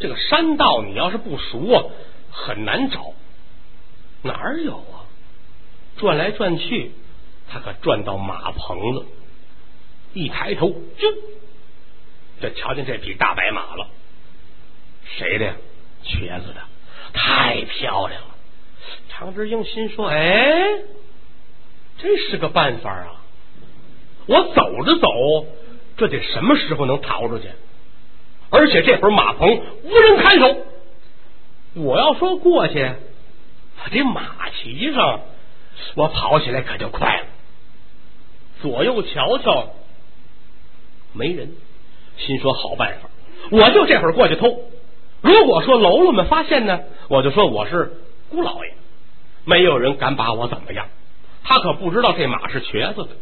[0.00, 1.84] 这个山道，你要是不熟啊，
[2.30, 3.12] 很难找。
[4.22, 5.06] 哪儿有啊？
[5.96, 6.92] 转来转去，
[7.48, 9.06] 他可转到马棚子。
[10.14, 11.14] 一抬头，就
[12.40, 13.88] 这瞧见这匹大白马了。
[15.04, 15.54] 谁的呀？
[16.04, 16.60] 瘸子的，
[17.12, 18.36] 太漂亮了。
[19.08, 20.78] 常志英心说：“哎，
[21.98, 23.22] 这是个办法啊！
[24.26, 25.46] 我走着走，
[25.96, 27.48] 这得什么时候能逃出去？”
[28.50, 30.56] 而且这会儿马棚无人看守，
[31.74, 32.92] 我要说过去，
[33.90, 35.20] 这马骑上，
[35.96, 37.26] 我跑起来可就快了。
[38.62, 39.74] 左右瞧瞧，
[41.12, 41.52] 没人，
[42.16, 43.10] 心说好办法，
[43.50, 44.62] 我就这会儿过去偷。
[45.20, 48.72] 如果说喽啰们发现呢，我就说我是姑老爷，
[49.44, 50.86] 没有人敢把我怎么样。
[51.48, 53.16] 他可不知道这马是瘸子的，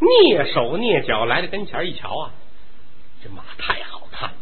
[0.00, 2.30] 蹑手蹑脚来到跟前一瞧啊，
[3.22, 4.34] 这马太好看了。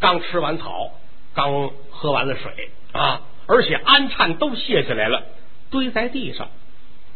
[0.00, 0.92] 刚吃完草，
[1.34, 5.24] 刚喝完了水啊，而且鞍颤都卸下来了，
[5.70, 6.48] 堆在地上，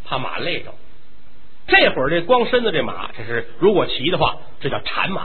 [0.05, 0.75] 怕马累着。
[1.67, 5.23] 这会儿这光身子这马，这是如果骑的话，这叫缠马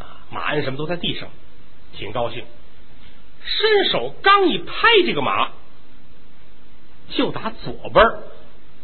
[0.00, 1.28] 啊，马鞍什么都在地上，
[1.96, 2.44] 挺高兴。
[3.44, 5.52] 伸手刚一拍这个马，
[7.10, 8.04] 就打左边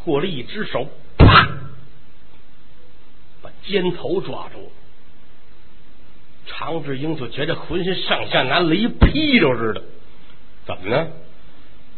[0.04, 1.48] 过了一只手，啪，
[3.42, 4.70] 把肩头抓住了。
[6.46, 9.82] 常志英就觉得浑身上下拿雷劈着似的，
[10.66, 11.08] 怎么呢？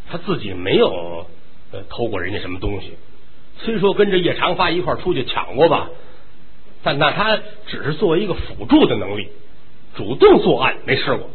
[0.09, 1.27] 他自己没有
[1.89, 2.93] 偷过人家什么东西，
[3.59, 5.89] 虽说跟着叶长发一块出去抢过吧，
[6.83, 9.29] 但那他只是作为一个辅助的能力，
[9.95, 11.29] 主动作案没试过。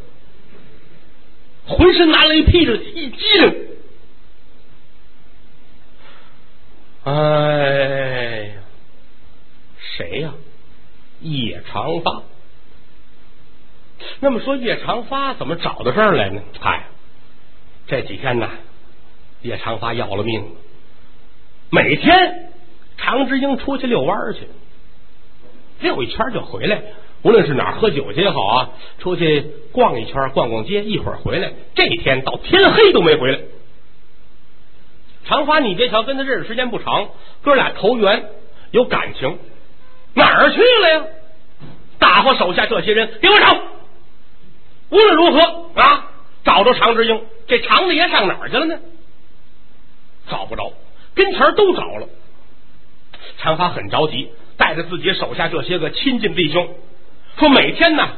[1.66, 3.54] 浑身拿雷劈着，一激灵，
[7.08, 8.60] 哎呀，
[9.78, 10.34] 谁呀？
[11.20, 12.22] 叶长发。
[14.20, 16.42] 那么说叶长发怎么找到这儿来呢？
[16.60, 16.84] 嗨，
[17.86, 18.50] 这几天呢，
[19.40, 20.44] 叶长发要了命。
[21.70, 22.50] 每天
[22.98, 24.40] 常之英出去遛弯去，
[25.80, 26.82] 遛一圈就回来。
[27.22, 29.40] 无论是哪儿喝酒去也好啊，出去
[29.72, 31.52] 逛一圈，逛逛街，一会儿回来。
[31.74, 33.40] 这天到天黑都没回来。
[35.28, 37.10] 长发，你别瞧跟他认识时间不长，
[37.42, 38.30] 哥俩投缘
[38.70, 39.38] 有感情，
[40.14, 41.04] 哪儿去了呀？
[41.98, 43.56] 大伙手下这些人给我找！
[44.90, 46.10] 无论如何啊，
[46.44, 48.78] 找着常之英，这常子爷上哪儿去了呢？
[50.30, 50.72] 找不着，
[51.14, 52.08] 跟前都找了。
[53.36, 56.74] 常发很着急，带着自己手下这些个亲近弟兄，
[57.38, 58.08] 说每天呢，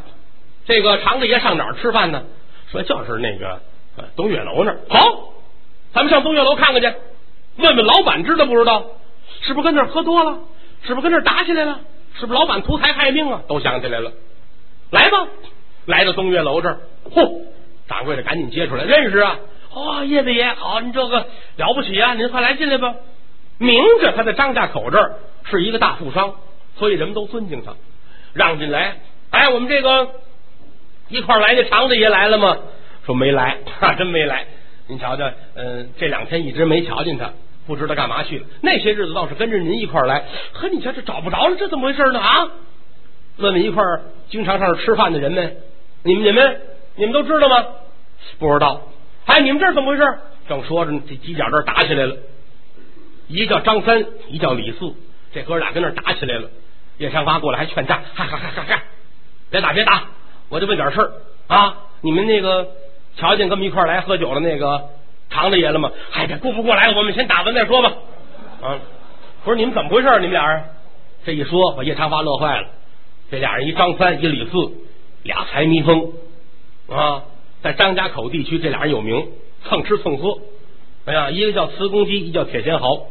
[0.65, 2.23] 这个常子爷上哪儿吃饭呢？
[2.71, 3.61] 说就是那个
[3.97, 4.79] 呃东岳楼那儿。
[4.89, 5.30] 好，
[5.93, 6.93] 咱们上东岳楼看看去，
[7.57, 8.85] 问问老板知道不知道？
[9.43, 10.39] 是不是跟那儿喝多了？
[10.83, 11.81] 是不是跟那儿打起来了？
[12.19, 13.43] 是不是老板图财害命啊？
[13.49, 14.13] 都想起来了。
[14.91, 15.27] 来吧，
[15.87, 17.43] 来到东岳楼这儿，嚯！
[17.89, 19.39] 掌柜的赶紧接出来，认识啊！
[19.75, 21.27] 哇，叶子爷好，你这个
[21.57, 22.15] 了不起啊！
[22.15, 22.95] 您快来进来吧。
[23.59, 26.35] 明着他在张家口这儿是一个大富商，
[26.77, 27.75] 所以人们都尊敬他，
[28.33, 28.97] 让进来。
[29.31, 30.09] 哎，我们这个
[31.09, 32.59] 一块来的常子爷来了吗？
[33.07, 34.47] 说没来，哈，真没来。
[34.91, 37.31] 您瞧瞧，嗯，这两天一直没瞧见他，
[37.65, 38.47] 不知道干嘛去了。
[38.61, 42.19] 那些日子倒是跟着您一块来，呵，你瞧这找不着了，这怎么回事呢？
[42.19, 42.49] 啊？
[43.37, 43.85] 问问一块
[44.29, 45.57] 经常上这吃饭的人们，
[46.03, 46.61] 你们、你们、
[46.97, 47.65] 你们都知道吗？
[48.41, 48.83] 不知道。
[49.27, 50.03] 哎，你们这是怎么回事？
[50.49, 52.17] 正说着呢，这犄角这打起来了。
[53.29, 54.93] 一个叫张三，一叫李四，
[55.33, 56.51] 这哥俩跟那打起来了。
[56.99, 58.83] 叶长发过来还劝架，嗨嗨嗨嗨嗨，
[59.51, 60.03] 别打别打，
[60.49, 61.13] 我就问点事儿
[61.47, 61.77] 啊。
[62.03, 62.67] 你们那个
[63.17, 64.89] 瞧见跟我们一块来喝酒了那个
[65.29, 65.91] 常大爷了吗？
[66.11, 67.93] 嗨，这顾不过来，我们先打完再说吧。
[68.63, 68.79] 啊，
[69.45, 70.09] 不是你们怎么回事？
[70.21, 70.63] 你们俩人
[71.25, 72.69] 这一说，把叶长发乐坏了。
[73.31, 74.53] 这俩人一张三，一李四，
[75.23, 76.13] 俩财迷疯
[76.89, 77.23] 啊。
[77.63, 79.29] 在张家口地区，这俩人有名，
[79.65, 80.39] 蹭吃蹭喝。
[81.05, 83.07] 哎呀，一个叫磁公鸡，一个叫铁仙豪，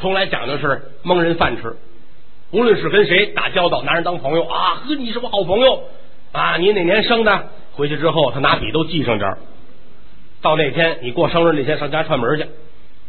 [0.00, 1.76] 从来讲的是蒙人饭吃。
[2.50, 5.82] 无论是跟谁打交道，拿人当朋友啊，呵，你是我好朋友
[6.32, 6.56] 啊！
[6.56, 7.48] 你哪年生的？
[7.72, 9.38] 回去之后，他拿笔都记上点儿。
[10.42, 12.46] 到那天你过生日那天上家串门去，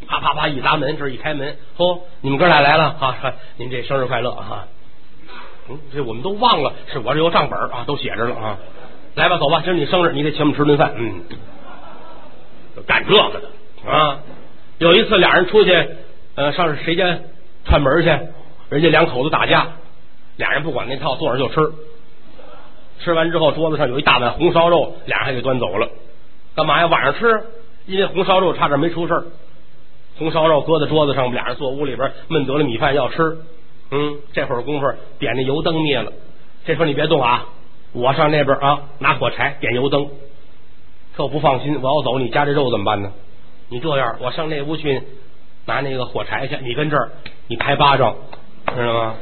[0.08, 3.34] 啪啪啪一砸门，这一开门，嚯，你们哥俩来了啊！
[3.58, 4.68] 您这生日快乐啊！
[5.70, 8.58] 嗯，这我们都忘了，是我这有账本啊，都写着了啊。
[9.16, 10.94] 来吧，走吧，今儿你生日，你得请我们吃顿饭。
[10.96, 11.24] 嗯，
[12.86, 14.20] 干这个的啊！
[14.78, 15.90] 有一次俩人出去，
[16.36, 17.20] 呃，上谁家
[17.66, 18.08] 串门去，
[18.70, 19.68] 人家两口子打架，
[20.38, 21.74] 俩人不管那套，坐着就吃。
[23.00, 25.90] 吃完之后，桌子上有一大碗红烧肉，俩人还给端走了。
[26.56, 26.88] 干嘛呀？
[26.88, 27.44] 晚上吃，
[27.86, 29.24] 因为红烧肉差点没出事儿
[30.18, 33.38] 红烧肉搁在桌子上，俩人坐屋里边闷得了米饭要吃。
[33.92, 34.86] 嗯，这会儿功夫
[35.18, 36.12] 点那油灯灭了，
[36.66, 37.46] 这时候你别动啊。
[37.94, 40.10] 我上那边啊，拿火柴点油灯。
[41.16, 43.12] 特不放心，我要走，你家这肉怎么办呢？
[43.70, 45.02] 你这样，我上那屋去
[45.66, 47.10] 拿那个火柴去，你跟这儿，
[47.48, 48.16] 你拍巴掌，
[48.76, 49.16] 知道吗？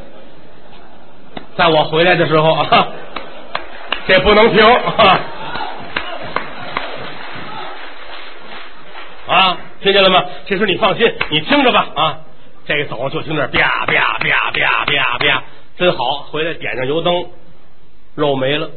[1.55, 2.87] 在我回来的时候啊，
[4.07, 4.63] 这不能停
[9.27, 9.57] 啊！
[9.81, 10.23] 听见了吗？
[10.45, 12.19] 这时候你放心，你听着吧啊！
[12.65, 15.43] 这走就听着啪啪啪啪啪啪，
[15.77, 16.25] 真好！
[16.31, 17.25] 回来点上油灯。
[18.15, 18.67] 肉没了，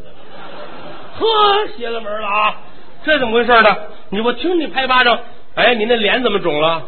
[1.18, 2.56] 呵，邪了门了啊！
[3.04, 3.76] 这怎么回事呢？
[4.10, 5.18] 你我听你拍巴掌，
[5.54, 6.82] 哎，你那脸怎么肿了？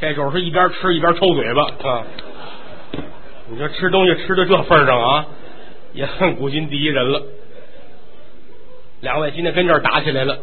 [0.00, 2.02] 这种是一边吃一边抽嘴巴啊！
[3.48, 5.26] 你说吃东西吃到这份上啊，
[5.94, 7.22] 也算古今第一人了。
[9.00, 10.38] 两位今天跟这儿打起来了，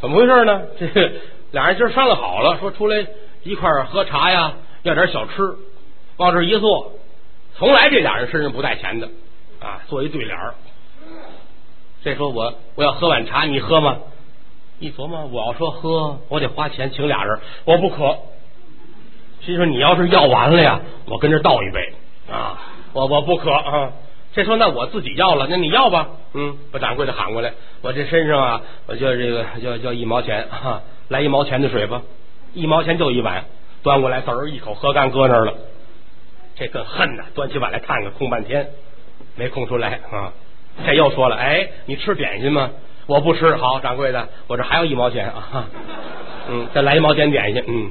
[0.00, 0.62] 怎么回事呢？
[0.78, 0.86] 这
[1.52, 3.06] 俩人今儿商量好了，说出来
[3.42, 5.56] 一块儿喝茶呀，要点小吃，
[6.16, 6.92] 往这一坐。
[7.56, 9.08] 从来这俩人身上不带钱的
[9.60, 10.54] 啊，做一对联儿。
[12.02, 13.98] 这说我我要喝碗茶，你喝吗？
[14.80, 18.16] 一琢磨，我要说喝，我得花钱请俩人，我不渴。
[19.44, 21.92] 心说你要是要完了呀，我跟这倒一杯
[22.30, 22.58] 啊，
[22.92, 23.92] 我我不渴啊。
[24.38, 26.10] 这说那我自己要了，那你要吧？
[26.32, 32.02] 嗯，把掌柜的喊过来，我这身上啊，我就这个就就一毛钱啊，来一毛钱的水吧，
[32.54, 33.46] 一毛钱就一碗，
[33.82, 35.54] 端过来，嘚儿一口喝干，搁那儿了。
[36.54, 37.24] 这更恨呐！
[37.34, 38.68] 端起碗来看看，空半天
[39.34, 40.32] 没空出来啊！
[40.86, 42.70] 这又说了，哎，你吃点心吗？
[43.06, 43.56] 我不吃。
[43.56, 45.66] 好，掌柜的，我这还有一毛钱啊！
[46.48, 47.64] 嗯，再来一毛钱点心。
[47.66, 47.90] 嗯，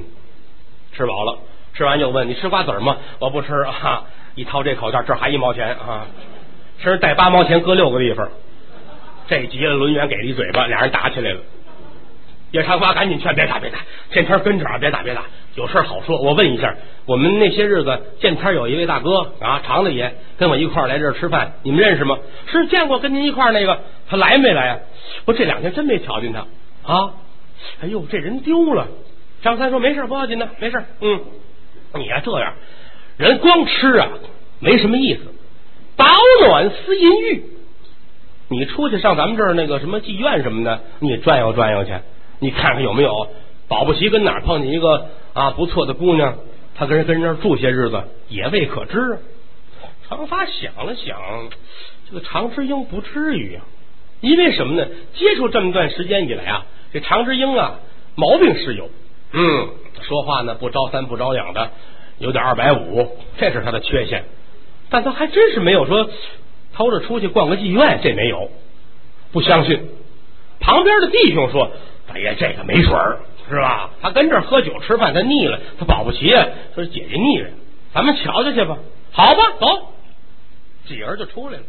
[0.94, 1.40] 吃饱了，
[1.74, 2.96] 吃完又问你吃瓜子吗？
[3.18, 4.04] 我不吃啊！
[4.34, 6.06] 一掏这口袋，这还一毛钱啊！
[6.78, 8.28] 身上带八毛钱，搁六个地方。
[9.28, 11.40] 这急了，轮圆给了一嘴巴，俩人打起来了。
[12.50, 13.78] 叶长发赶紧劝：别打，别打，
[14.10, 15.22] 见天跟着啊，别打，别打。
[15.54, 22.16] 有事好说，我问一下，我们那些日子见天有一位大哥啊，常大爷跟我一块来这儿吃饭，你们认识吗？
[22.46, 24.78] 是见过，跟您一块那个，他来没来啊？
[25.26, 26.46] 我这两天真没瞧见他
[26.90, 27.10] 啊！
[27.82, 28.86] 哎呦，这人丢了。
[29.42, 30.82] 张三说没事，不要紧的，没事。
[31.00, 31.20] 嗯，
[31.96, 32.54] 你呀这样，
[33.18, 34.08] 人光吃啊
[34.60, 35.20] 没什么意思，
[35.98, 36.06] 保
[36.46, 37.44] 暖思淫欲。
[38.48, 41.92] 你出去上咱们这儿那个什么妓院什么的，你转悠转悠去，
[42.38, 43.28] 你看看有没有，
[43.68, 45.08] 保不齐跟哪儿碰见一个。
[45.34, 46.36] 啊，不错的姑娘，
[46.74, 49.18] 他跟人跟人住些日子也未可知。
[50.08, 51.16] 长发想了想，
[52.10, 53.62] 这个常之英不至于啊，
[54.20, 54.88] 因为什么呢？
[55.14, 57.78] 接触这么段时间以来啊，这常之英啊，
[58.16, 58.90] 毛病是有，
[59.32, 59.68] 嗯，
[60.00, 61.70] 说话呢不招三不招两的，
[62.18, 64.24] 有点二百五，这是他的缺陷。
[64.90, 66.08] 但他还真是没有说
[66.74, 68.50] 偷着出去逛个妓院，这没有。
[69.32, 69.88] 不相信，
[70.60, 71.70] 旁边的弟兄说
[72.08, 73.90] ：“大爷，这个没水儿，是吧？
[74.00, 76.46] 他跟这儿喝酒吃饭，他腻了，他保不齐啊。
[76.74, 77.50] 说姐姐腻了，
[77.92, 78.78] 咱们瞧瞧去吧。
[79.12, 79.92] 好吧，走。
[80.86, 81.64] 几人就出来了，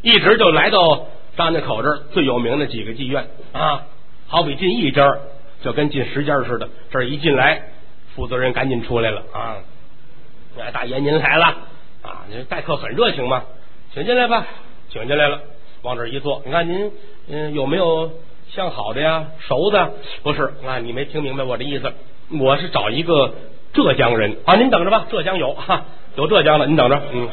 [0.00, 1.06] 一直就来到
[1.36, 3.82] 张家口这儿最有名的几个妓院啊，
[4.28, 5.06] 好比进一家，
[5.62, 6.68] 就跟进十家似的。
[6.90, 7.62] 这一进来，
[8.14, 9.56] 负责人赶紧出来了啊！
[10.72, 11.56] 大爷您来了
[12.02, 12.26] 啊！
[12.28, 13.44] 您待客很热情嘛，
[13.94, 14.46] 请进来吧，
[14.90, 15.40] 请进来了。
[15.82, 16.92] 往这一坐，你看您
[17.28, 18.12] 嗯有没有
[18.50, 19.26] 相好的呀？
[19.38, 20.78] 熟的不是啊？
[20.78, 21.92] 你没听明白我的意思？
[22.40, 23.34] 我是找一个
[23.72, 25.84] 浙江人啊，您等着吧，浙江有哈，
[26.16, 27.00] 有浙江的，您等着。
[27.12, 27.28] 嗯，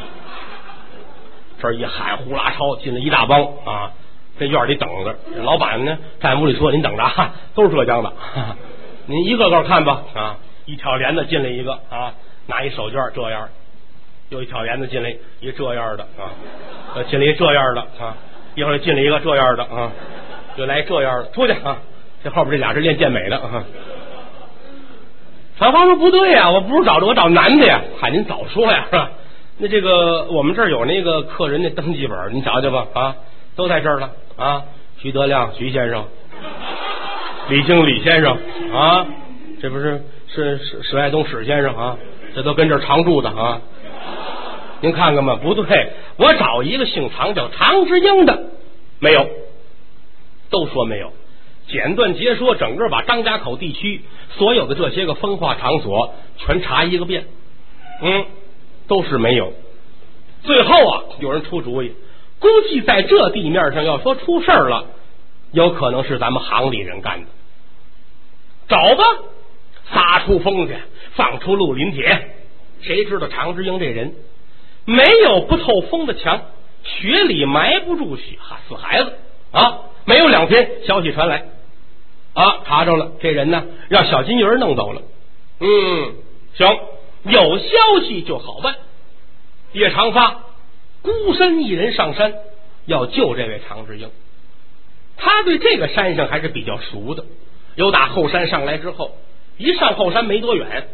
[1.60, 3.91] 这一喊呼啦超进了一大帮啊，
[4.39, 5.15] 在院里等着。
[5.43, 8.13] 老板呢，站屋里说：“您等着，哈，都是浙江的，
[9.08, 12.13] 您一个个看吧。”啊，一挑帘子进来一个啊，
[12.47, 13.49] 拿一手绢这样，
[14.30, 16.32] 又一挑帘子进来一这样的啊，
[17.10, 18.15] 进来一这样的啊。
[18.56, 19.92] 一会儿进来一个这样的啊，
[20.58, 21.78] 又来这样的，出去啊！
[22.24, 23.63] 这后边这俩是练健美的啊。
[25.58, 29.12] 长发说不对呀，我不是找着我找男的呀，喊您早说呀，是吧？
[29.60, 33.15] 那这个我们这儿有那个客人的登记本，您瞧瞧吧啊，
[33.56, 34.63] 都在这儿了啊。
[34.98, 36.06] 徐德亮徐先生，
[37.50, 38.38] 李经李先生
[38.74, 39.06] 啊，
[39.62, 41.98] 这不是是史史爱东史先生啊，
[42.36, 43.62] 这都跟这儿常住的啊。
[44.82, 48.44] 您看看吧，不对，我找一个姓常叫常之英的，
[49.00, 49.28] 没有，
[50.50, 51.12] 都说没有。
[51.68, 54.02] 简短截说，整个把张家口地区
[54.38, 57.26] 所有的这些个风化场所全查一个遍，
[58.02, 58.26] 嗯，
[58.88, 59.54] 都是没有。
[60.44, 61.94] 最后啊，有人出主意，
[62.39, 64.86] 估计在这地面上要说出事儿了，
[65.52, 67.28] 有可能是咱们行里人干的。
[68.68, 69.04] 找吧，
[69.92, 70.76] 撒出风去，
[71.13, 72.36] 放出绿林铁，
[72.82, 74.15] 谁知道常之英这人？
[74.89, 76.41] 没有不透风的墙，
[76.84, 79.13] 雪里埋不住雪死孩子
[79.52, 79.82] 啊！
[80.06, 81.45] 没有两天，消息传来
[82.34, 85.04] 啊，查着了，这人呢让小金鱼弄走了。
[85.60, 86.15] 嗯，
[86.56, 86.80] 行，
[87.23, 87.67] 有消
[88.08, 88.78] 息就好办。
[89.73, 90.39] 叶长发
[91.04, 92.34] 孤身一人上山，
[92.88, 94.10] 要救这位常志英。
[95.17, 97.25] 他对这个山上还是比较熟的，
[97.75, 99.15] 由打后山上来之后，
[99.58, 100.88] 一上后山没多远，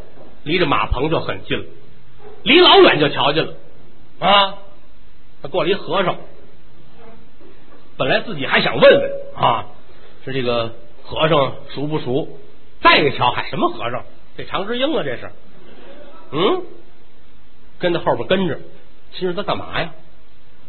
[0.43, 1.65] 离着马棚就很近了，
[2.43, 3.53] 离老远就瞧见了。
[4.19, 4.60] 啊，
[5.41, 6.17] 他过来一和尚，
[7.97, 9.65] 本来自己还想问问啊，
[10.23, 10.73] 是这个
[11.04, 12.39] 和尚熟不熟？
[12.82, 14.04] 再一瞧，还什么和尚？
[14.38, 15.32] 这常之英啊，这是，
[16.32, 16.63] 嗯，
[17.80, 18.60] 跟在后边跟着，
[19.12, 19.93] 心说他干嘛呀？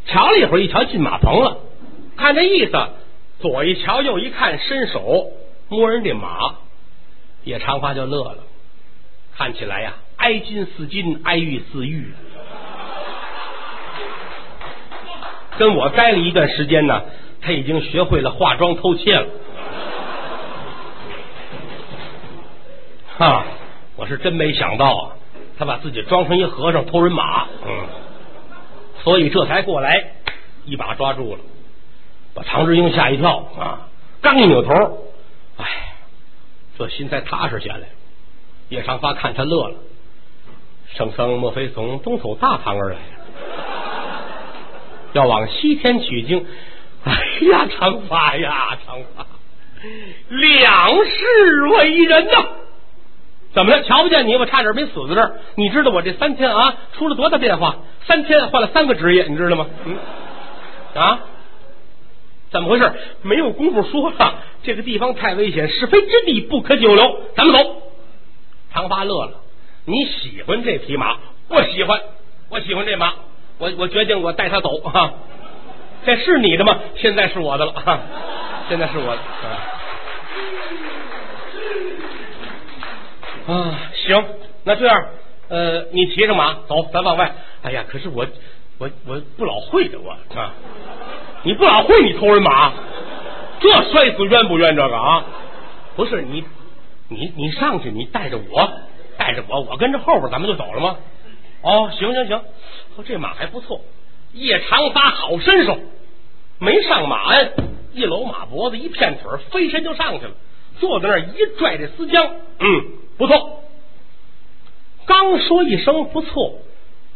[0.06, 1.58] 瞧了一会儿，一瞧进马棚了，
[2.16, 2.72] 看这意思，
[3.40, 5.32] 左一瞧，右一看，伸手
[5.68, 6.56] 摸人这马，
[7.44, 8.44] 叶长发就乐了，
[9.36, 12.12] 看起来呀，哀金似金，哀玉似玉。
[15.58, 17.02] 跟我待了一段时间呢，
[17.40, 19.26] 他已经学会了化妆偷窃了。
[23.18, 23.44] 哈，
[23.96, 25.16] 我是真没想到啊，
[25.58, 27.86] 他把自己装成一和尚偷人马，嗯，
[29.02, 30.12] 所以这才过来
[30.64, 31.40] 一把抓住了，
[32.34, 33.88] 把常志英吓一跳啊！
[34.20, 34.72] 刚一扭头，
[35.56, 35.64] 哎，
[36.76, 37.88] 这心才踏实下来。
[38.68, 39.76] 叶长发看他乐了，
[40.94, 42.96] 圣僧莫非从东土大唐而来？
[45.16, 46.44] 要往西天取经，
[47.04, 47.12] 哎
[47.50, 49.26] 呀，长发呀，长发，
[50.28, 52.44] 两世为人呐！
[53.54, 53.82] 怎么了？
[53.84, 55.36] 瞧不见你，我差点没死在这儿。
[55.54, 57.78] 你知道我这三天啊，出了多大变化？
[58.06, 59.66] 三天换了三个职业，你知道吗？
[59.86, 59.96] 嗯
[60.94, 61.20] 啊，
[62.50, 62.92] 怎么回事？
[63.22, 67.22] 没有功夫说了，这个地方太危险，是非之地不可久留。
[67.34, 67.82] 咱们走。
[68.70, 69.40] 长发乐了，
[69.86, 71.16] 你喜欢这匹马？
[71.48, 72.02] 不喜欢，
[72.50, 73.14] 我喜欢这马。
[73.58, 75.14] 我我决定我带他走啊！
[76.04, 76.78] 这是你的吗？
[76.96, 78.00] 现在是我的了啊！
[78.68, 79.20] 现在是我的
[83.48, 83.78] 啊！
[83.94, 84.24] 行，
[84.64, 85.06] 那这样
[85.48, 87.34] 呃，你骑上马走，咱往外。
[87.62, 88.26] 哎呀，可是我
[88.78, 90.52] 我我不老会的我啊！
[91.42, 92.72] 你不老会，你偷人马，
[93.60, 94.76] 这摔死冤不冤？
[94.76, 95.24] 这个啊，
[95.96, 96.44] 不是你
[97.08, 98.70] 你你上去，你带着我，
[99.16, 100.96] 带着我，我跟着后边，咱们就走了吗？
[101.62, 102.42] 哦，行行行，
[103.04, 103.80] 这马还不错，
[104.32, 105.78] 叶长发好身手，
[106.58, 107.52] 没上马鞍，
[107.92, 110.32] 一搂马脖子，一片腿，飞身就上去了，
[110.78, 112.30] 坐在那儿一拽这丝缰，
[112.60, 112.84] 嗯，
[113.18, 113.64] 不错。
[115.06, 116.58] 刚说一声不错，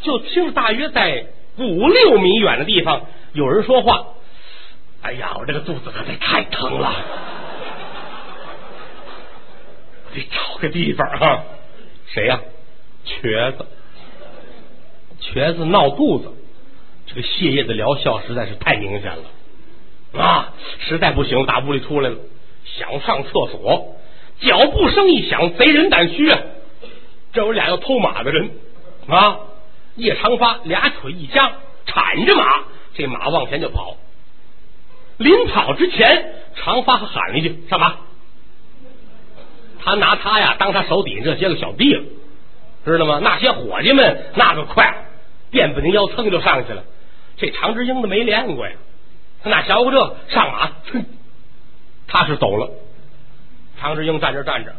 [0.03, 1.27] 就听着大约在
[1.59, 4.07] 五六米远的地方有人说话
[5.03, 6.95] ：“哎呀，我这个肚子可得太疼了，
[10.15, 11.45] 得找个地方啊。”
[12.13, 12.41] 谁呀？
[13.05, 13.67] 瘸子。
[15.21, 16.33] 瘸子闹肚子，
[17.07, 22.17] 这个泻液的疗效实在是太明显了啊，实在不行，打屋里出来了，
[22.65, 23.97] 想上厕所，
[24.41, 26.41] 脚步声一响，贼人胆虚啊！
[27.33, 28.51] 这有俩要偷马的人
[29.09, 29.39] 啊！
[29.97, 31.53] 叶长发俩腿一夹，
[31.87, 32.65] 铲着马，
[32.95, 33.97] 这马往前就跑。
[35.19, 37.97] 临跑之前，长发喊了一句：“上马！”
[39.83, 42.03] 他拿他呀当他手底下这些个小弟了，
[42.85, 43.21] 知道吗？
[43.23, 45.05] 那些伙计们那个快，
[45.51, 46.85] 垫不灵腰蹭就上去了。
[47.37, 48.73] 这常志英的没练过呀，
[49.43, 50.71] 他哪学过这上马？
[50.93, 51.05] 哼
[52.07, 52.71] 他是走了。
[53.81, 54.75] 常志英站这站着，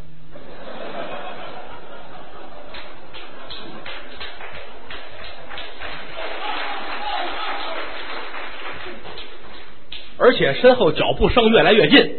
[10.20, 12.16] 而且身后脚步声越来越近，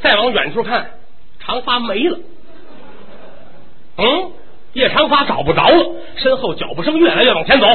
[0.00, 0.92] 再往远处看。
[1.40, 2.18] 长发没了，
[3.96, 4.32] 嗯，
[4.72, 7.66] 叶长发找不着了，身后脚步声越来越往前走，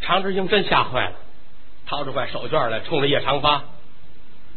[0.00, 1.12] 常志英真吓坏了，
[1.86, 3.64] 掏出块手绢来，冲着叶长发，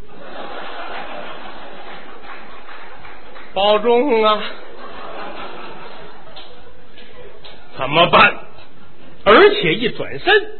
[3.53, 4.43] 保重啊，
[7.77, 8.37] 怎么办？
[9.23, 10.51] 而且一转身，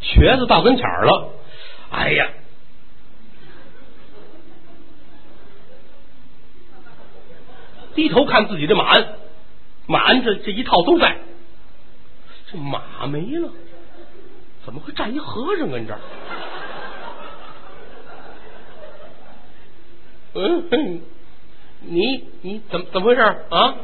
[0.00, 1.30] 瘸子到跟前了，
[1.90, 2.28] 哎呀！
[7.94, 9.14] 低头看自己的马鞍，
[9.86, 11.16] 马鞍这这一套都在，
[12.50, 13.50] 这马没了，
[14.64, 16.00] 怎么会站一和尚跟这儿？
[20.34, 21.00] 嗯，
[21.80, 23.76] 你你怎么怎么回事啊？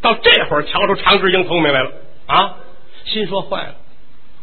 [0.00, 1.92] 到这会儿瞧出常志英聪明来了
[2.26, 2.56] 啊！
[3.04, 3.76] 心说坏了，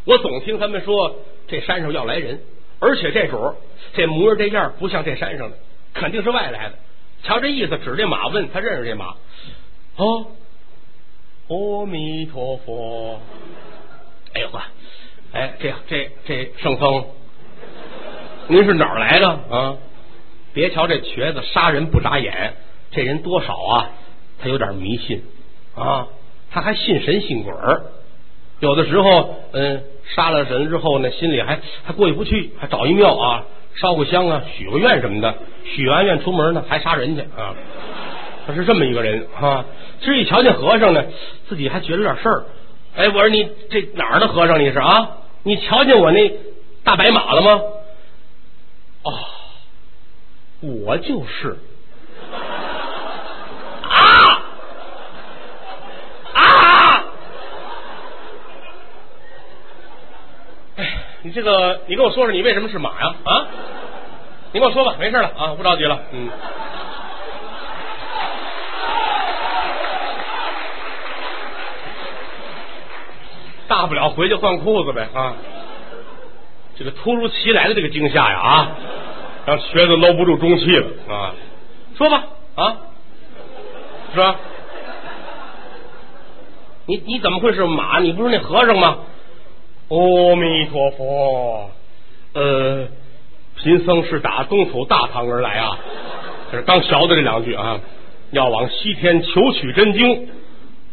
[0.06, 1.16] 我总听他们说
[1.48, 2.42] 这山上要来人，
[2.80, 3.56] 而且这主
[3.94, 5.58] 这模样这样不像这山上的，
[5.94, 6.76] 肯定是外来的。
[7.24, 9.16] 瞧这意思，指这马问他认识这马。
[10.00, 10.28] 哦，
[11.50, 13.20] 阿弥陀佛。
[14.34, 14.62] 哎呦呵，
[15.34, 17.04] 哎，这这这圣僧，
[18.48, 19.76] 您是哪儿来的啊？
[20.54, 22.54] 别瞧这瘸子杀人不眨眼，
[22.92, 23.90] 这人多少啊？
[24.42, 25.22] 他有点迷信
[25.76, 26.08] 啊，
[26.50, 27.82] 他还信神信鬼儿。
[28.62, 29.84] 有的时候，嗯，
[30.16, 33.44] 杀了人之后呢，心里还还过意不去，还找一庙啊。
[33.76, 35.36] 烧个香啊，许个愿什么的，
[35.66, 37.54] 许完愿出门呢，还杀人去啊！
[38.48, 39.66] 他是这么一个人啊。
[40.02, 41.04] 这一瞧见和尚呢，
[41.48, 42.46] 自己还觉得有点事儿。
[42.96, 45.18] 哎，我说你这哪儿的和尚你是啊？
[45.44, 46.34] 你瞧见我那
[46.84, 47.62] 大白马了吗？
[49.04, 49.14] 哦，
[50.62, 51.58] 我就是。
[53.90, 54.42] 啊
[56.34, 57.04] 啊！
[60.78, 63.16] 哎，你这个，你跟我说说，你为什么是马呀？
[63.24, 63.48] 啊？
[64.52, 66.00] 你跟我说吧，没事了啊，不着急了。
[66.12, 66.30] 嗯，
[73.70, 75.36] 大不了回去换裤子呗啊。
[76.78, 78.72] 这个突如其来的这个惊吓呀啊，
[79.46, 81.34] 让瘸子搂不住中气了啊。
[81.98, 82.24] 说吧
[82.56, 82.78] 啊，
[84.14, 84.36] 是吧？
[86.86, 88.00] 你你怎么会是马？
[88.00, 88.98] 你不是那和尚吗？
[89.88, 91.72] 阿弥陀佛，
[92.34, 92.88] 呃。
[93.62, 95.78] 贫僧是打东土大唐而来啊，
[96.50, 97.82] 这是刚学的这两句啊，
[98.32, 100.30] 要往西天求取真经。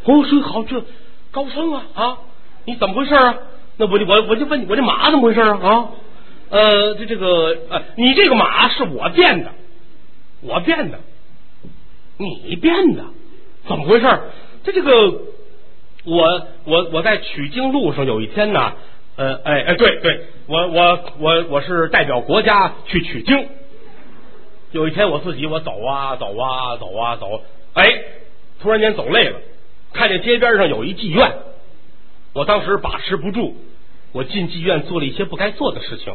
[0.02, 0.82] 哦，说好这
[1.30, 2.18] 高僧啊啊，
[2.66, 3.38] 你怎么回事啊？
[3.78, 5.58] 那我就我我就问你，我这马怎么回事啊？
[5.62, 5.88] 啊，
[6.50, 9.52] 呃，这这个呃，你这个马是我变的，
[10.42, 10.98] 我变的，
[12.18, 13.04] 你变的，
[13.68, 14.06] 怎么回事？
[14.64, 15.20] 这这个
[16.04, 18.72] 我我我在取经路上有一天呢。
[19.18, 23.48] 呃，哎哎，对对，我我我我是代表国家去取经。
[24.72, 27.42] 有一天我自己我走啊走啊走啊走，
[27.72, 27.98] 哎，
[28.60, 29.38] 突然间走累了，
[29.94, 31.32] 看见街边上有一妓院，
[32.36, 33.56] 我当时把持不住，
[34.12, 36.14] 我进妓院做了一些不该做的事情。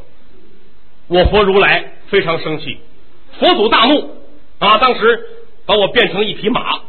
[1.08, 2.78] 我佛如来非常生气，
[3.40, 4.22] 佛祖大怒
[4.60, 4.78] 啊！
[4.78, 5.20] 当时
[5.66, 6.82] 把我变成一匹马，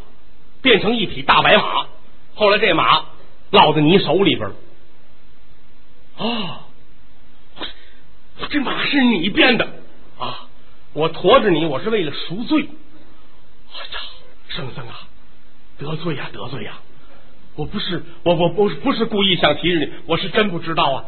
[0.61, 1.87] 变成一匹大白马。
[2.35, 3.07] 后来这马
[3.51, 4.55] 落在你手里边了。
[6.18, 6.59] 哦，
[8.51, 9.66] 这马是你变的
[10.18, 10.47] 啊！
[10.93, 12.68] 我驮着你，我是为了赎罪。
[13.72, 14.01] 哎呀，
[14.49, 15.09] 圣僧啊，
[15.78, 16.78] 得罪呀，得罪呀！
[17.55, 21.05] 我不是，我我不不是故意想提示你，我是真不知道啊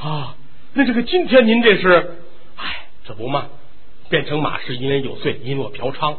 [0.00, 0.36] 啊！
[0.72, 2.18] 那这个今天您这是，
[2.56, 3.46] 哎，这不嘛，
[4.08, 6.16] 变成马是因为有罪，因为我嫖娼，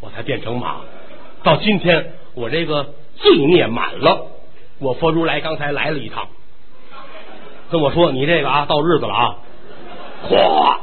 [0.00, 0.82] 我才变成马。
[1.42, 4.26] 到今天我这个罪孽满了，
[4.78, 6.28] 我佛如来刚才来了一趟。
[7.70, 9.36] 跟我说，你这个啊，到日子了啊，
[10.28, 10.78] 嚯，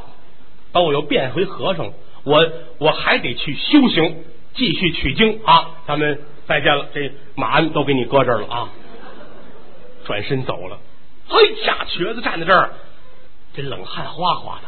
[0.73, 1.93] 把我又变回和尚，
[2.25, 4.23] 我我还得去修行，
[4.53, 5.71] 继续取经啊。
[5.87, 8.69] 咱们再见了，这马鞍都给你搁这儿了啊。
[10.05, 10.79] 转身走了。
[11.27, 11.35] 哎
[11.65, 12.69] 呀，瘸子站在这儿，
[13.55, 14.67] 这冷汗哗哗的。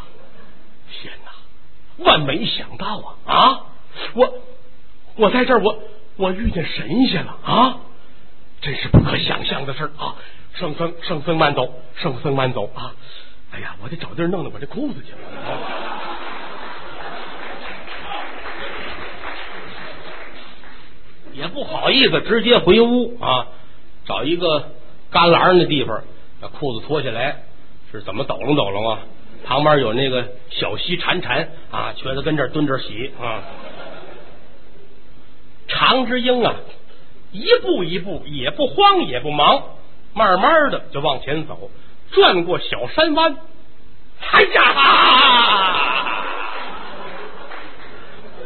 [0.92, 3.62] 天哪，万没想到啊啊！
[4.14, 4.34] 我
[5.16, 5.80] 我在这儿，我
[6.16, 7.78] 我遇见神仙了啊！
[8.62, 10.16] 真是不可想象的事啊！
[10.56, 12.96] 圣僧，圣僧慢走，圣僧慢走啊！
[13.52, 15.18] 哎呀，我得找地儿弄弄我这裤子去了。
[21.38, 23.48] 也不好意思直接回屋啊，
[24.06, 24.72] 找一个
[25.12, 26.02] 旮旯的地方，
[26.42, 27.44] 把裤子脱下来，
[27.92, 29.00] 是怎么抖楞抖楞啊？
[29.46, 33.44] 旁边有那个小溪潺潺啊，瘸子跟这蹲着洗啊。
[35.68, 36.56] 常之英啊，
[37.32, 39.62] 一步一步，也不慌也不忙，
[40.16, 41.70] 慢慢的就往前走，
[42.12, 43.38] 转过小山湾，
[44.32, 44.74] 哎呀，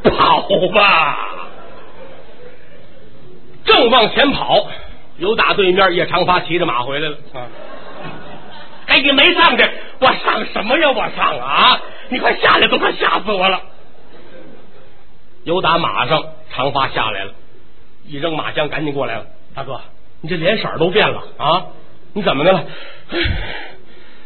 [0.04, 0.42] 跑
[0.74, 1.31] 吧！
[3.66, 4.68] 正往前跑，
[5.18, 7.48] 有打对面叶长发骑着马回来了啊！
[8.88, 10.90] 哎，你没上去，我上什么呀？
[10.92, 11.82] 我上啊！
[12.10, 13.62] 你快下来，都快吓死我了！
[15.44, 17.32] 有打马上，长发下来了，
[18.06, 19.26] 一扔马缰，赶紧过来了。
[19.56, 19.80] 大哥，
[20.22, 21.66] 你这脸色都变了啊！
[22.14, 22.64] 你怎么的了？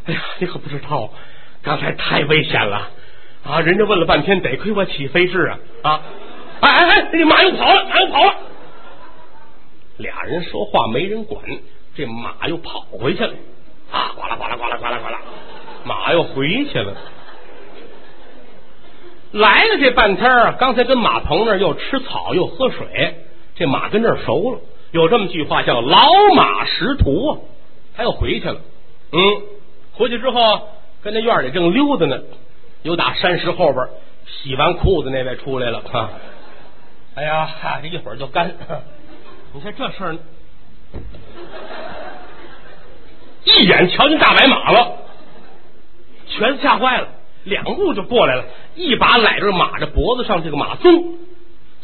[0.06, 1.12] 哎呀，你可不知道，
[1.62, 2.90] 刚才太危险了
[3.46, 3.60] 啊！
[3.62, 6.02] 人家问了半天，得亏我起飞智啊啊！
[6.62, 8.34] 哎哎哎，这马又跑了，马又跑了。
[9.98, 11.43] 俩人说话没人管，
[11.96, 13.34] 这马又跑回去了
[13.91, 14.12] 啊！
[14.16, 15.22] 呱啦呱啦呱啦呱啦呱啦，
[15.86, 16.93] 马又回去了。
[19.32, 23.16] 来了这半天啊，刚才跟马棚那儿又吃草又喝水，
[23.56, 24.60] 这马跟这儿熟了。
[24.91, 27.38] 有这么句话叫“老马识途”啊，
[27.96, 28.62] 他又回去了。
[29.12, 29.20] 嗯，
[29.93, 30.70] 回去之后
[31.02, 32.20] 跟那院里正溜达呢，
[32.84, 33.86] 有打山石后边
[34.26, 36.10] 洗完裤子那位出来了啊！
[37.16, 37.50] 哎呀，
[37.82, 38.54] 这一会儿就干。
[39.56, 40.18] 你看这事儿，
[43.45, 44.97] 一眼瞧见大白马了，
[46.28, 47.08] 全吓坏了，
[47.45, 48.43] 两步就过来了，
[48.76, 51.16] 一把揽着马的脖子上这个马鬃，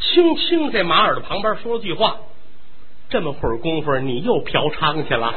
[0.01, 2.17] 轻轻在马耳朵旁边说了句话
[3.09, 5.34] ：“这么会儿功夫，你又嫖娼去了。”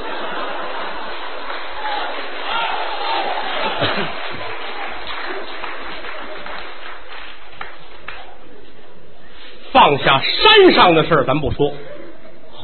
[9.70, 11.72] 放下山上的事儿，咱不说。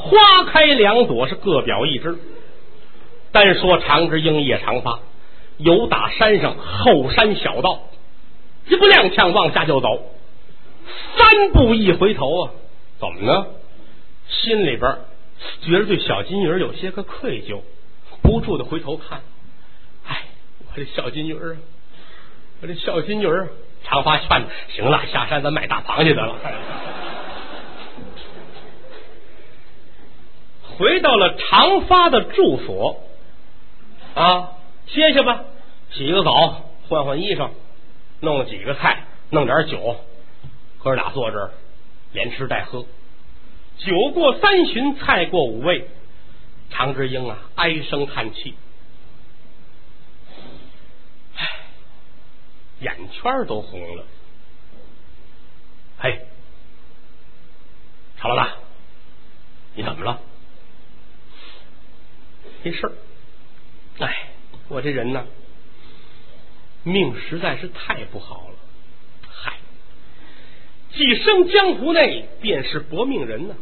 [0.02, 2.18] 花开两朵，是各表一枝。
[3.32, 4.98] 单说长枝英叶长发，
[5.58, 7.80] 有打山上后山小道，
[8.66, 10.10] 一不踉跄往下就走，
[11.16, 12.50] 三步一回头啊，
[12.98, 13.46] 怎么呢？
[14.28, 14.98] 心里边
[15.62, 17.60] 觉得对小金鱼有些个愧疚，
[18.22, 19.20] 不住的回头看。
[20.06, 20.22] 哎，
[20.58, 21.56] 我这小金鱼啊，
[22.62, 23.46] 我这小金鱼啊，
[23.84, 26.34] 长发劝行了，下山咱买大螃蟹得了。
[30.80, 33.02] 回到了长发的住所
[34.14, 34.52] 啊，
[34.86, 35.44] 歇歇吧，
[35.92, 37.50] 洗个澡，换换衣裳，
[38.20, 39.96] 弄几个菜，弄点酒，
[40.78, 41.50] 哥俩坐这儿
[42.12, 42.86] 连吃带喝。
[43.76, 45.86] 酒过三巡，菜过五味，
[46.70, 48.54] 常志英啊唉声叹气，
[51.36, 51.46] 唉，
[52.80, 54.04] 眼圈都红了。
[55.98, 56.20] 嘿，
[58.16, 58.54] 常老大，
[59.74, 60.18] 你怎么了？
[62.62, 62.92] 没事儿，
[64.00, 64.28] 哎，
[64.68, 65.26] 我这人呢，
[66.82, 68.54] 命实在是太不好了。
[69.28, 69.58] 嗨，
[70.92, 73.54] 既生江湖内，便是薄命人呢。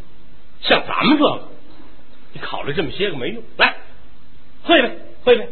[0.62, 1.48] 像咱们这个，
[2.32, 3.42] 你考虑这么些个没用。
[3.56, 3.76] 来，
[4.64, 5.48] 喝一杯，喝一杯。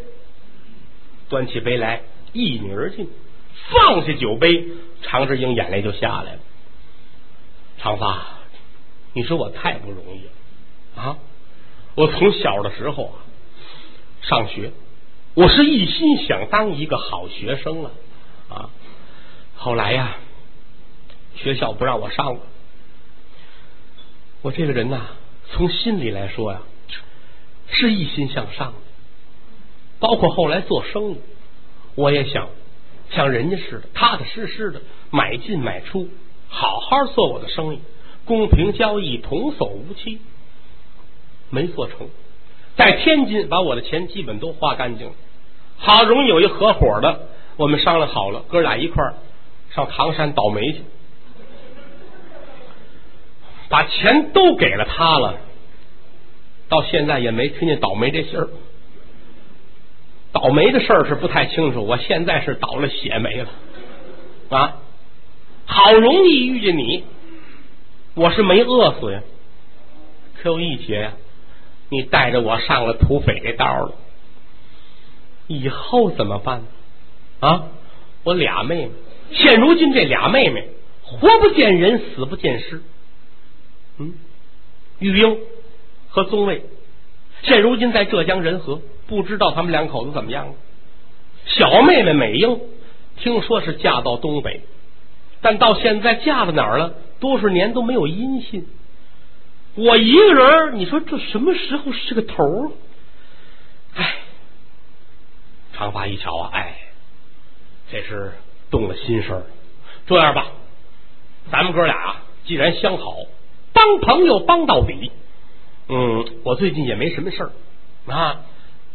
[1.29, 3.09] 端起杯来，一饮而尽。
[3.71, 4.67] 放下酒杯，
[5.03, 6.41] 常志英眼泪就下来了。
[7.79, 8.39] 长发，
[9.13, 11.19] 你说我太不容易了啊！
[11.95, 13.26] 我从小的时候啊。
[14.29, 14.73] 上学，
[15.35, 17.91] 我是一心想当一个好学生啊
[18.49, 18.71] 啊！
[19.55, 20.17] 后来呀，
[21.37, 22.41] 学校不让我上了。
[24.43, 25.11] 我这个人呐，
[25.53, 26.63] 从心里来说呀，
[27.69, 28.79] 是一心向上的。
[30.01, 31.19] 包括后来做生意，
[31.95, 32.49] 我也想
[33.13, 36.11] 像人家似的，踏踏实实的买进买出，
[36.49, 37.81] 好好做我的生意，
[38.25, 40.21] 公平交易，童叟无欺。
[41.49, 42.11] 没做成。
[42.77, 45.13] 在天津把我的钱基本都花干净了，
[45.79, 49.15] 好容易有一合伙的，我们商量好了，哥俩一块儿
[49.71, 50.83] 上唐山倒霉去，
[53.69, 55.39] 把钱都给了他了，
[56.69, 58.49] 到现在也没听见倒霉这信儿。
[60.33, 63.49] 倒霉的事儿是不太清楚，我现在是倒了血霉了
[64.51, 64.77] 啊！
[65.65, 67.05] 好容易遇见你，
[68.15, 69.23] 我是没饿死呀，
[70.43, 71.13] 可有一劫呀。
[71.89, 73.95] 你带着我上了土匪这道了，
[75.47, 76.63] 以后怎么办？
[77.41, 77.69] 啊，
[78.25, 78.91] 我俩妹妹，
[79.33, 80.69] 现如今这俩妹妹
[81.03, 82.83] 活不见人，死不见尸。
[83.99, 84.15] 嗯，
[84.99, 85.39] 玉英
[86.09, 86.65] 和宗卫，
[87.43, 90.55] 现如今在浙江仁和，不知道他们两口子怎么样了。
[91.45, 92.59] 小妹妹美英，
[93.19, 94.63] 听说是嫁到东北，
[95.41, 96.95] 但到现在嫁到哪儿了？
[97.21, 98.67] 多少年都没有音信。
[99.77, 102.73] 我一个人，你说这什么时候是个头？
[103.95, 104.17] 哎，
[105.75, 106.77] 长发一瞧啊，哎，
[107.91, 108.33] 这是
[108.71, 109.43] 动了心事儿。
[110.07, 110.49] 这样吧，
[111.53, 113.15] 咱们哥俩既然相好，
[113.73, 115.13] 帮朋友帮到底。
[115.89, 117.53] 嗯，我最近也没什么事儿
[118.13, 118.41] 啊，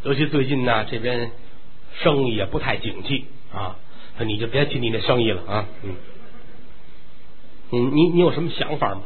[0.02, 1.30] 尤其最近呢，这边。
[2.02, 3.76] 生意也不太景气啊，
[4.16, 5.66] 那你就别提你那生意了啊。
[5.82, 5.94] 嗯，
[7.68, 9.02] 你你你有什么想法吗？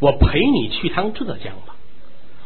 [0.00, 1.76] 我陪你去趟浙江吧，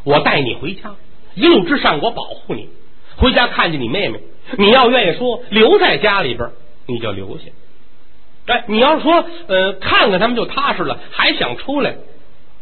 [0.03, 0.93] 我带你回家，
[1.33, 2.69] 一路之上我保护你。
[3.17, 4.19] 回家看见你妹妹，
[4.57, 6.51] 你要愿意说留在家里边，
[6.85, 7.45] 你就留下。
[8.47, 11.95] 哎，你要说呃看看他们就踏实了，还想出来，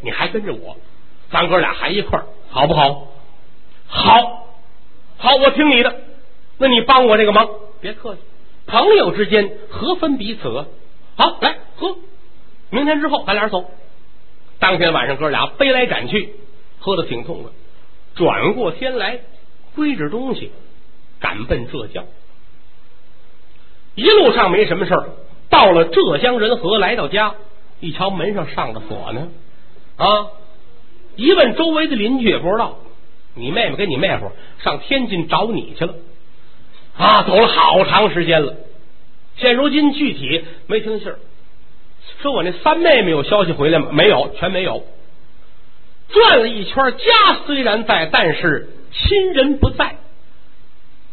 [0.01, 0.77] 你还跟着我，
[1.31, 3.07] 咱哥俩还一块儿，好不好？
[3.87, 4.47] 好，
[5.17, 5.95] 好，我听你的。
[6.59, 7.49] 那你帮我这个忙，
[7.81, 8.21] 别客气。
[8.67, 10.67] 朋友之间何分彼此？
[11.17, 11.97] 好，来喝。
[12.69, 13.69] 明天之后咱俩走。
[14.63, 16.35] 当天晚上哥俩飞来赶去，
[16.79, 17.51] 喝的挺痛快。
[18.15, 19.19] 转过天来，
[19.75, 20.51] 归置东西，
[21.19, 22.05] 赶奔浙江。
[23.95, 25.09] 一路上没什么事儿，
[25.49, 27.35] 到了浙江仁和，来到家，
[27.81, 29.27] 一瞧门上上着锁呢。
[29.97, 30.27] 啊！
[31.17, 32.77] 一问周围的邻居也不知道，
[33.35, 34.31] 你妹妹跟你妹夫
[34.63, 35.93] 上天津找你去了。
[36.97, 38.55] 啊，走了好长时间了，
[39.35, 41.19] 现如今具体没听信儿。
[42.21, 43.87] 说我那三妹妹有消息回来吗？
[43.91, 44.83] 没有，全没有。
[46.09, 49.95] 转了一圈，家虽然在，但是亲人不在。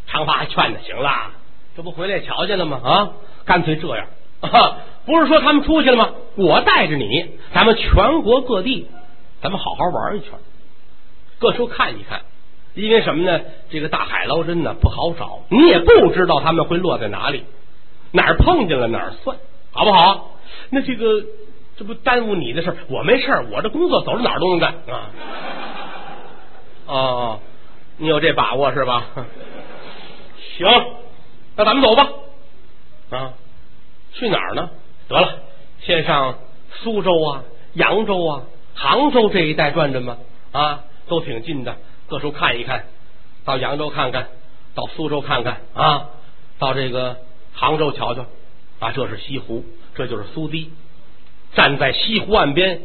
[0.06, 1.10] 长发还劝他，行了，
[1.76, 2.80] 这不回来瞧见了吗？
[2.82, 3.10] 啊，
[3.44, 4.06] 干脆这样，
[5.06, 6.10] 不是说他们出去了吗？
[6.36, 8.88] 我带着你，咱们全国各地，
[9.40, 10.30] 咱们好好玩一圈，
[11.38, 12.22] 各处看一看。
[12.74, 13.40] 因为什么呢？
[13.70, 17.44] 这个大海捞针呢不好找，你也不知道他们会落在哪里，
[18.12, 19.36] 哪儿碰见了哪儿算，
[19.72, 20.38] 好不好？
[20.70, 21.24] 那这个
[21.76, 25.10] 这不耽误你的事儿，我没事儿，我这工作走到哪儿都能干啊。
[26.86, 27.40] 哦，
[27.98, 29.06] 你有这把握是吧？
[30.56, 30.66] 行，
[31.56, 32.08] 那咱们走吧。
[33.10, 33.32] 啊，
[34.12, 34.70] 去哪儿呢？
[35.08, 35.38] 得了，
[35.80, 36.38] 先上
[36.82, 37.42] 苏州啊、
[37.74, 38.42] 扬州啊、
[38.74, 40.16] 杭州这一带转转吧。
[40.52, 41.76] 啊，都挺近的。
[42.08, 42.86] 各处看一看，
[43.44, 44.28] 到扬州看看，
[44.74, 46.08] 到苏州看看啊，
[46.58, 47.18] 到这个
[47.54, 48.26] 杭州瞧瞧
[48.80, 49.64] 啊，这是西湖，
[49.94, 50.70] 这就是苏堤。
[51.54, 52.80] 站在西湖岸边，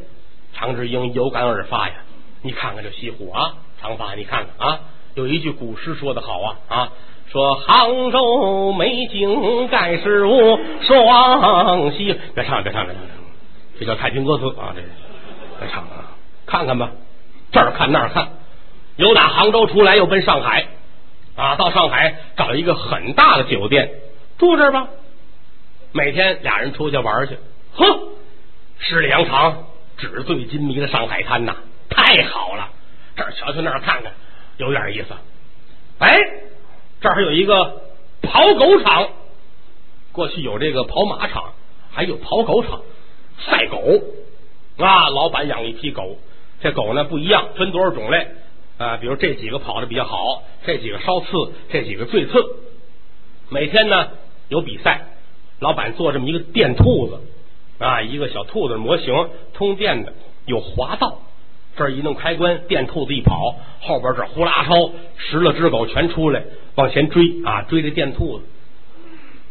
[0.54, 1.96] 常志英有感而发呀，
[2.42, 4.80] 你看看这西湖啊，长发，你看看啊，
[5.14, 6.90] 有一句古诗说的好啊啊，
[7.32, 12.16] 说杭州美景盖世无双西。
[12.36, 13.04] 别唱，别唱，别唱，
[13.80, 14.82] 这叫太平歌词啊，这
[15.60, 16.12] 别唱啊，
[16.46, 16.92] 看看吧，
[17.52, 18.30] 这儿看那儿看。
[18.98, 20.68] 由打杭州出来，又奔上海
[21.36, 21.56] 啊！
[21.56, 23.92] 到上海找一个很大的酒店
[24.38, 24.88] 住这儿吧。
[25.96, 27.38] 每天俩人出去玩去，
[27.74, 28.00] 呵，
[28.80, 31.56] 十里洋场，纸醉金迷的上海滩呐，
[31.90, 32.70] 太好了！
[33.16, 34.12] 这儿瞧瞧，那儿看看，
[34.58, 35.16] 有点意思。
[36.00, 36.20] 哎，
[37.00, 37.82] 这儿还有一个
[38.22, 39.08] 跑狗场，
[40.12, 41.54] 过去有这个跑马场，
[41.94, 42.82] 还有跑狗场，
[43.46, 43.78] 赛狗
[44.76, 45.08] 啊！
[45.08, 46.18] 老板养一批狗，
[46.60, 48.28] 这狗呢不一样，分多少种类。
[48.78, 52.34] 啊，比如这几个跑的比较好，这几个稍次，这几个最次。
[53.48, 54.10] 每天呢
[54.50, 55.06] 有比赛，
[55.60, 57.20] 老板做这么一个电兔子
[57.80, 60.14] 啊，一个小兔子模型，通电的，
[60.46, 61.20] 有滑道。
[61.78, 66.44] 这一弄开关，电兔子一跑，后边这呼啦超十来只狗全出来
[66.76, 68.46] 往前追啊，追这电兔子。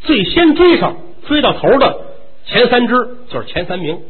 [0.01, 0.97] 最先追上
[1.27, 2.01] 追到头的
[2.47, 2.95] 前三只
[3.31, 4.01] 就是前三名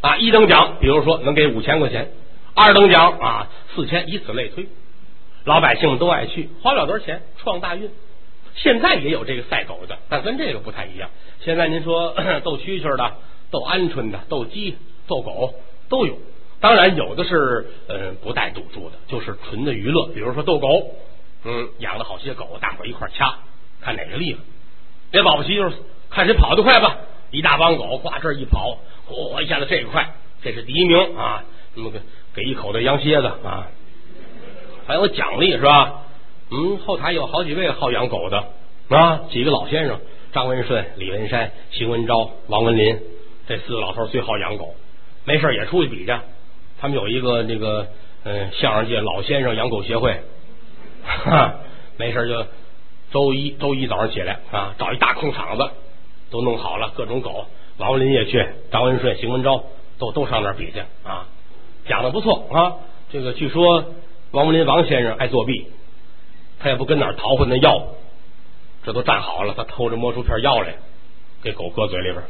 [0.00, 2.10] 啊，一等奖，比如说能给五千块钱。
[2.54, 4.66] 二等奖啊，四千，以此类推，
[5.44, 7.90] 老百姓都爱去，花不了多少钱，创大运。
[8.56, 11.10] 现在也有这个赛狗的，但跟这个不太一样。
[11.40, 13.14] 现在您说 斗蛐蛐的、
[13.50, 14.76] 斗鹌鹑的、斗鸡、
[15.06, 15.54] 斗狗
[15.88, 16.18] 都有，
[16.60, 20.08] 当然有的是嗯不带赌注的，就是纯的娱乐。
[20.08, 20.94] 比如说斗狗，
[21.44, 23.36] 嗯，养了好些狗，大伙一块掐，
[23.80, 24.40] 看哪个厉害。
[25.10, 25.76] 别保不齐就是
[26.10, 26.96] 看谁跑得快吧，
[27.30, 28.78] 一大帮狗挂这一跑，
[29.08, 31.44] 嚯一下子这个快，这是第一名啊，
[31.74, 32.00] 那么个。
[32.34, 33.68] 给一口的羊蝎子啊，
[34.86, 36.02] 还有奖励是吧？
[36.50, 38.44] 嗯，后台有好几位好养狗的
[38.88, 39.98] 啊，几个老先生：
[40.32, 43.00] 张文顺、李文山、邢文昭、王文林，
[43.48, 44.74] 这四个老头最好养狗，
[45.24, 46.12] 没事也出去比去。
[46.78, 47.88] 他们有一个那个
[48.24, 50.20] 嗯相声界老先生养狗协会，
[51.04, 51.54] 哈，
[51.98, 52.46] 没事就
[53.10, 55.70] 周一周一早上起来啊，找一大空场子，
[56.30, 57.46] 都弄好了，各种狗。
[57.78, 59.64] 王文林也去，张文顺、邢文昭
[59.98, 61.26] 都都上那儿比去啊，
[61.86, 62.74] 讲的不错啊。
[63.10, 63.84] 这个据说
[64.30, 65.66] 王文林王先生爱作弊，
[66.58, 67.86] 他也不跟哪儿淘换那药，
[68.84, 70.74] 这都站好了，他偷着摸出片药来，
[71.42, 72.24] 给狗搁嘴里边儿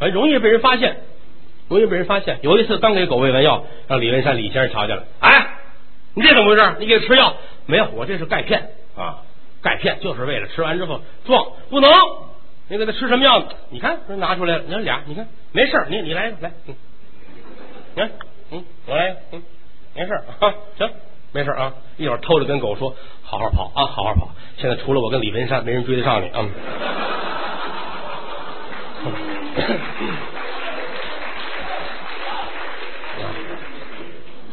[0.00, 1.00] 啊，容易被人发现，
[1.68, 2.38] 容易被人发现。
[2.42, 5.58] 有一次刚给狗喂完药，让李文山李先生瞧见了，哎，
[6.14, 6.76] 你这怎么回事？
[6.78, 7.36] 你给吃药
[7.66, 7.88] 没有？
[7.94, 9.22] 我这是钙片啊，
[9.62, 11.90] 钙片就是为了吃完之后壮，不能。
[12.68, 13.44] 你给他吃什么药？
[13.68, 16.74] 你看，拿出来了，你看俩，你看没事，你你来来，嗯，
[17.94, 18.10] 你看，
[18.50, 19.42] 嗯，我来，嗯，
[19.94, 20.90] 没事啊，行，
[21.32, 24.28] 没事啊，一会儿偷着跟狗说，好好跑啊，好好跑。
[24.58, 26.42] 现在除了我跟李文山，没人追得上你啊。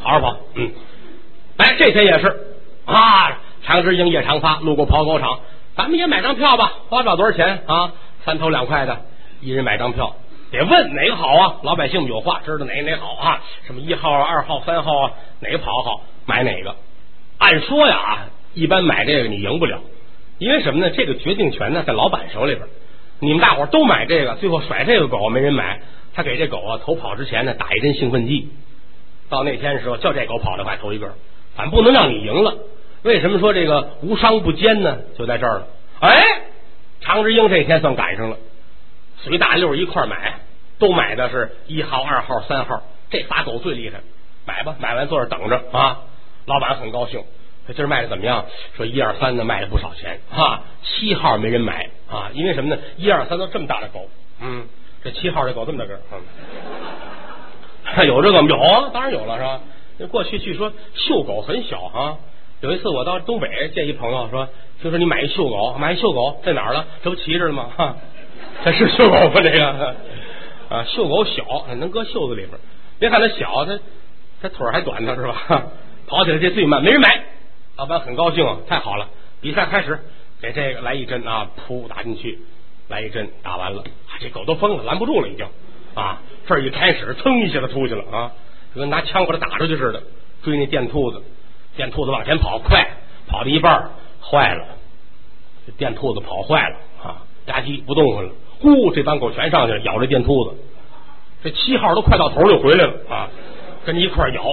[0.02, 0.72] 好好跑，嗯，
[1.58, 2.56] 哎，这天也是
[2.86, 5.40] 啊，常志英夜长发路过跑狗场，
[5.76, 7.92] 咱们也买张票吧，花不了多少钱啊。
[8.26, 9.02] 三头两块的，
[9.42, 10.16] 一人买张票，
[10.52, 11.56] 得问哪个好啊？
[11.64, 13.42] 老百姓有话，知道哪哪好啊？
[13.68, 15.12] 什么一号、二号、三号啊？
[15.42, 16.76] 哪个跑好，买哪个？
[17.40, 18.10] 按说呀啊，
[18.54, 19.82] 一般买这个你赢不了，
[20.38, 20.92] 因为什么呢？
[20.96, 22.68] 这个决定权呢在老板手里边。
[23.20, 25.82] 你们大伙都买这个，最后甩这个狗没人买，
[26.14, 28.50] 他给这狗啊头跑之前呢打一针兴奋剂，
[29.30, 31.16] 到那天的时候叫这狗跑得快头一个，
[31.56, 32.58] 反不能让你赢了。
[33.02, 35.00] 为什么说这个无商不奸呢？
[35.18, 35.68] 就在这儿了，
[36.00, 36.24] 哎。
[37.02, 38.36] 常志英这天算赶上了，
[39.20, 40.42] 随大溜一块买，
[40.80, 44.02] 都买的是一号、二号、三号，这仨狗最厉害，
[44.46, 46.02] 买吧，买完坐这等着啊。
[46.50, 47.24] 老板很高兴，
[47.68, 48.44] 这今儿卖的怎么样？
[48.76, 52.82] 说一二三的卖了不少钱啊，七号没人买啊，因为什么呢？
[52.98, 54.10] 一二三都这么大的狗，
[54.42, 54.66] 嗯，
[55.04, 56.00] 这七号这狗这么大个，
[57.96, 59.62] 嗯 有这个有啊，当然有了是吧？
[60.12, 62.18] 过去据说秀狗很小啊。
[62.62, 64.50] 有一次我到东北见一朋友说，
[64.84, 66.86] 就说你买一秀狗，买一秀狗在哪儿了？
[67.04, 67.70] 这不骑着呢吗？
[67.78, 67.96] 哈，
[68.66, 69.42] 这是秀狗吗？
[69.42, 69.96] 这个
[70.70, 72.60] 啊，秀狗小，能搁袖子里边。
[73.00, 73.80] 别看它小，它
[74.42, 75.68] 它腿还短呢，是吧？
[76.10, 77.24] 跑起来这最慢，没人买。
[77.78, 79.08] 老板很高兴啊，太好了！
[79.42, 80.00] 比赛开始，
[80.42, 82.40] 给这个来一针啊，噗打进去，
[82.90, 83.84] 来一针打完了，
[84.20, 85.46] 这狗都疯了，拦不住了，已经
[85.94, 86.20] 啊！
[86.48, 88.32] 这一开始，噌一下子出去了啊，
[88.74, 90.02] 就跟拿枪把它打出去似的，
[90.42, 91.22] 追那电兔子。
[91.78, 92.86] 电兔子往前跑，快
[93.28, 94.66] 跑到一半坏了。
[95.68, 98.32] 这电兔子跑坏了啊，吧唧不动弹了。
[98.60, 100.58] 呼，这帮狗全上去了，咬这电兔子。
[101.44, 103.30] 这七号都快到头就回来了啊，
[103.86, 104.44] 跟你一块咬，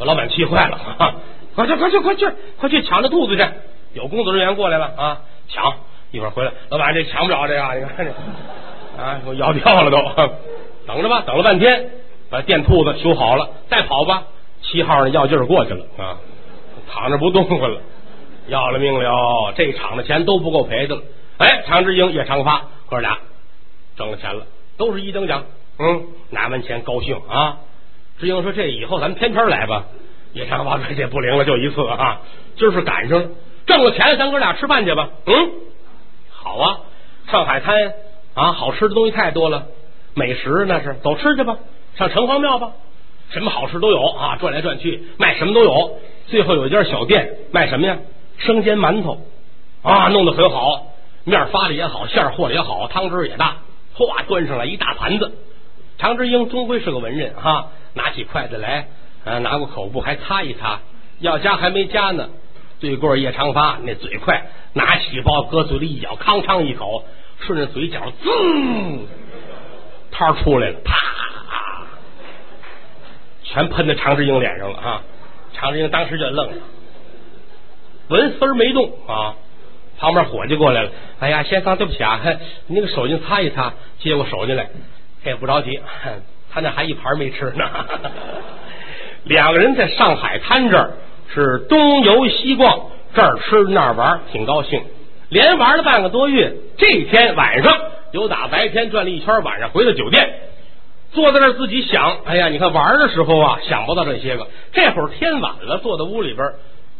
[0.00, 1.14] 把老板气坏了啊！
[1.54, 2.26] 快去快去快去
[2.58, 3.46] 快去抢着兔子去！
[3.92, 5.74] 有工作人员过来了啊，抢
[6.10, 9.98] 一会儿回来，老板这抢不着这个，你看这啊，我咬掉了都。
[10.86, 11.90] 等着吧，等了半天，
[12.30, 14.22] 把电兔子修好了，再跑吧。
[14.62, 16.16] 七号那药劲儿过去了啊。
[16.90, 17.80] 躺着不动了，
[18.48, 19.52] 要了命了！
[19.54, 21.02] 这场的钱都不够赔的了。
[21.36, 23.18] 哎，常志英、叶长发哥俩
[23.96, 24.46] 挣了钱了，
[24.78, 25.44] 都是一等奖。
[25.78, 27.58] 嗯，拿完钱高兴啊。
[28.20, 29.86] 志英说：“这以后咱们天天来吧。”
[30.34, 32.20] 叶长发说：“这不灵了，就一次啊。
[32.56, 33.28] 今儿是赶上了，
[33.66, 35.32] 挣了钱，咱哥俩吃饭去吧。”嗯，
[36.30, 36.80] 好啊。
[37.30, 37.92] 上海滩
[38.34, 39.66] 啊，好吃的东西太多了，
[40.14, 41.56] 美食那是走吃去吧。
[41.96, 42.72] 上城隍庙吧，
[43.30, 45.98] 什么好吃都有啊，转来转去卖什么都有。
[46.26, 47.98] 最后有一家小店卖什么呀？
[48.38, 49.18] 生煎馒头
[49.82, 50.86] 啊，弄得很好，
[51.24, 53.56] 面发的也好，馅和的也好，汤汁也大。
[53.94, 55.32] 哗，端上来一大盘子。
[55.98, 58.88] 常志英终归是个文人哈，拿起筷子来，
[59.24, 60.80] 啊拿过口布还擦一擦，
[61.18, 62.28] 要夹还没夹呢。
[62.78, 67.04] 对过叶长发那嘴快，拿起包搁嘴里一咬，吭哧一口，
[67.40, 68.28] 顺着嘴角滋，
[70.10, 70.96] 汤出来了，啪，
[73.42, 75.02] 全喷在常志英脸上了啊。
[75.52, 76.56] 常志英当时就愣了，
[78.08, 79.34] 纹丝儿没动啊。
[79.98, 82.18] 旁边伙计过来了，哎呀，先生对不起啊，
[82.66, 84.70] 你那个手巾擦一擦，接过手巾来，
[85.22, 85.78] 他也，不着急，
[86.52, 87.64] 他那还一盘没吃呢。
[89.24, 90.92] 两个人在上海滩这儿
[91.32, 94.82] 是东游西逛，这儿吃那儿玩，挺高兴，
[95.28, 96.54] 连玩了半个多月。
[96.78, 97.78] 这天晚上
[98.12, 100.34] 有打白天转了一圈，晚上回到酒店。
[101.12, 104.46] 坐在那儿自己想，哎呀，你看玩的时候啊，想不到这些个。
[104.72, 106.52] 这会儿天晚了，坐在屋里边，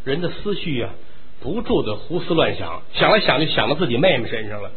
[0.05, 0.91] 人的思绪啊，
[1.41, 4.71] 不住的胡思乱想，想来想去，想到自己妹妹身上了。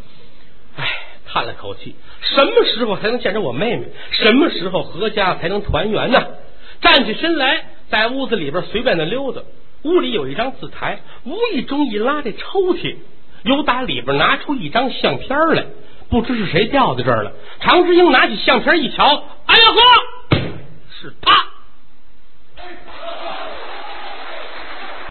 [0.78, 0.88] 哎，
[1.34, 3.88] 叹了口气，什么时候才能见着我妹妹？
[4.12, 6.24] 什么时候阖家才能团圆呢？
[6.80, 9.42] 站起身来，在屋子里边随便的溜达。
[9.82, 12.98] 屋里有一张字台，无意中一拉这抽屉，
[13.42, 15.66] 由打里边拿出一张相片来。
[16.12, 17.32] 不知是谁掉在这儿了。
[17.60, 20.38] 常志英拿起相片一瞧，哎呀呵，
[21.02, 21.48] 是他。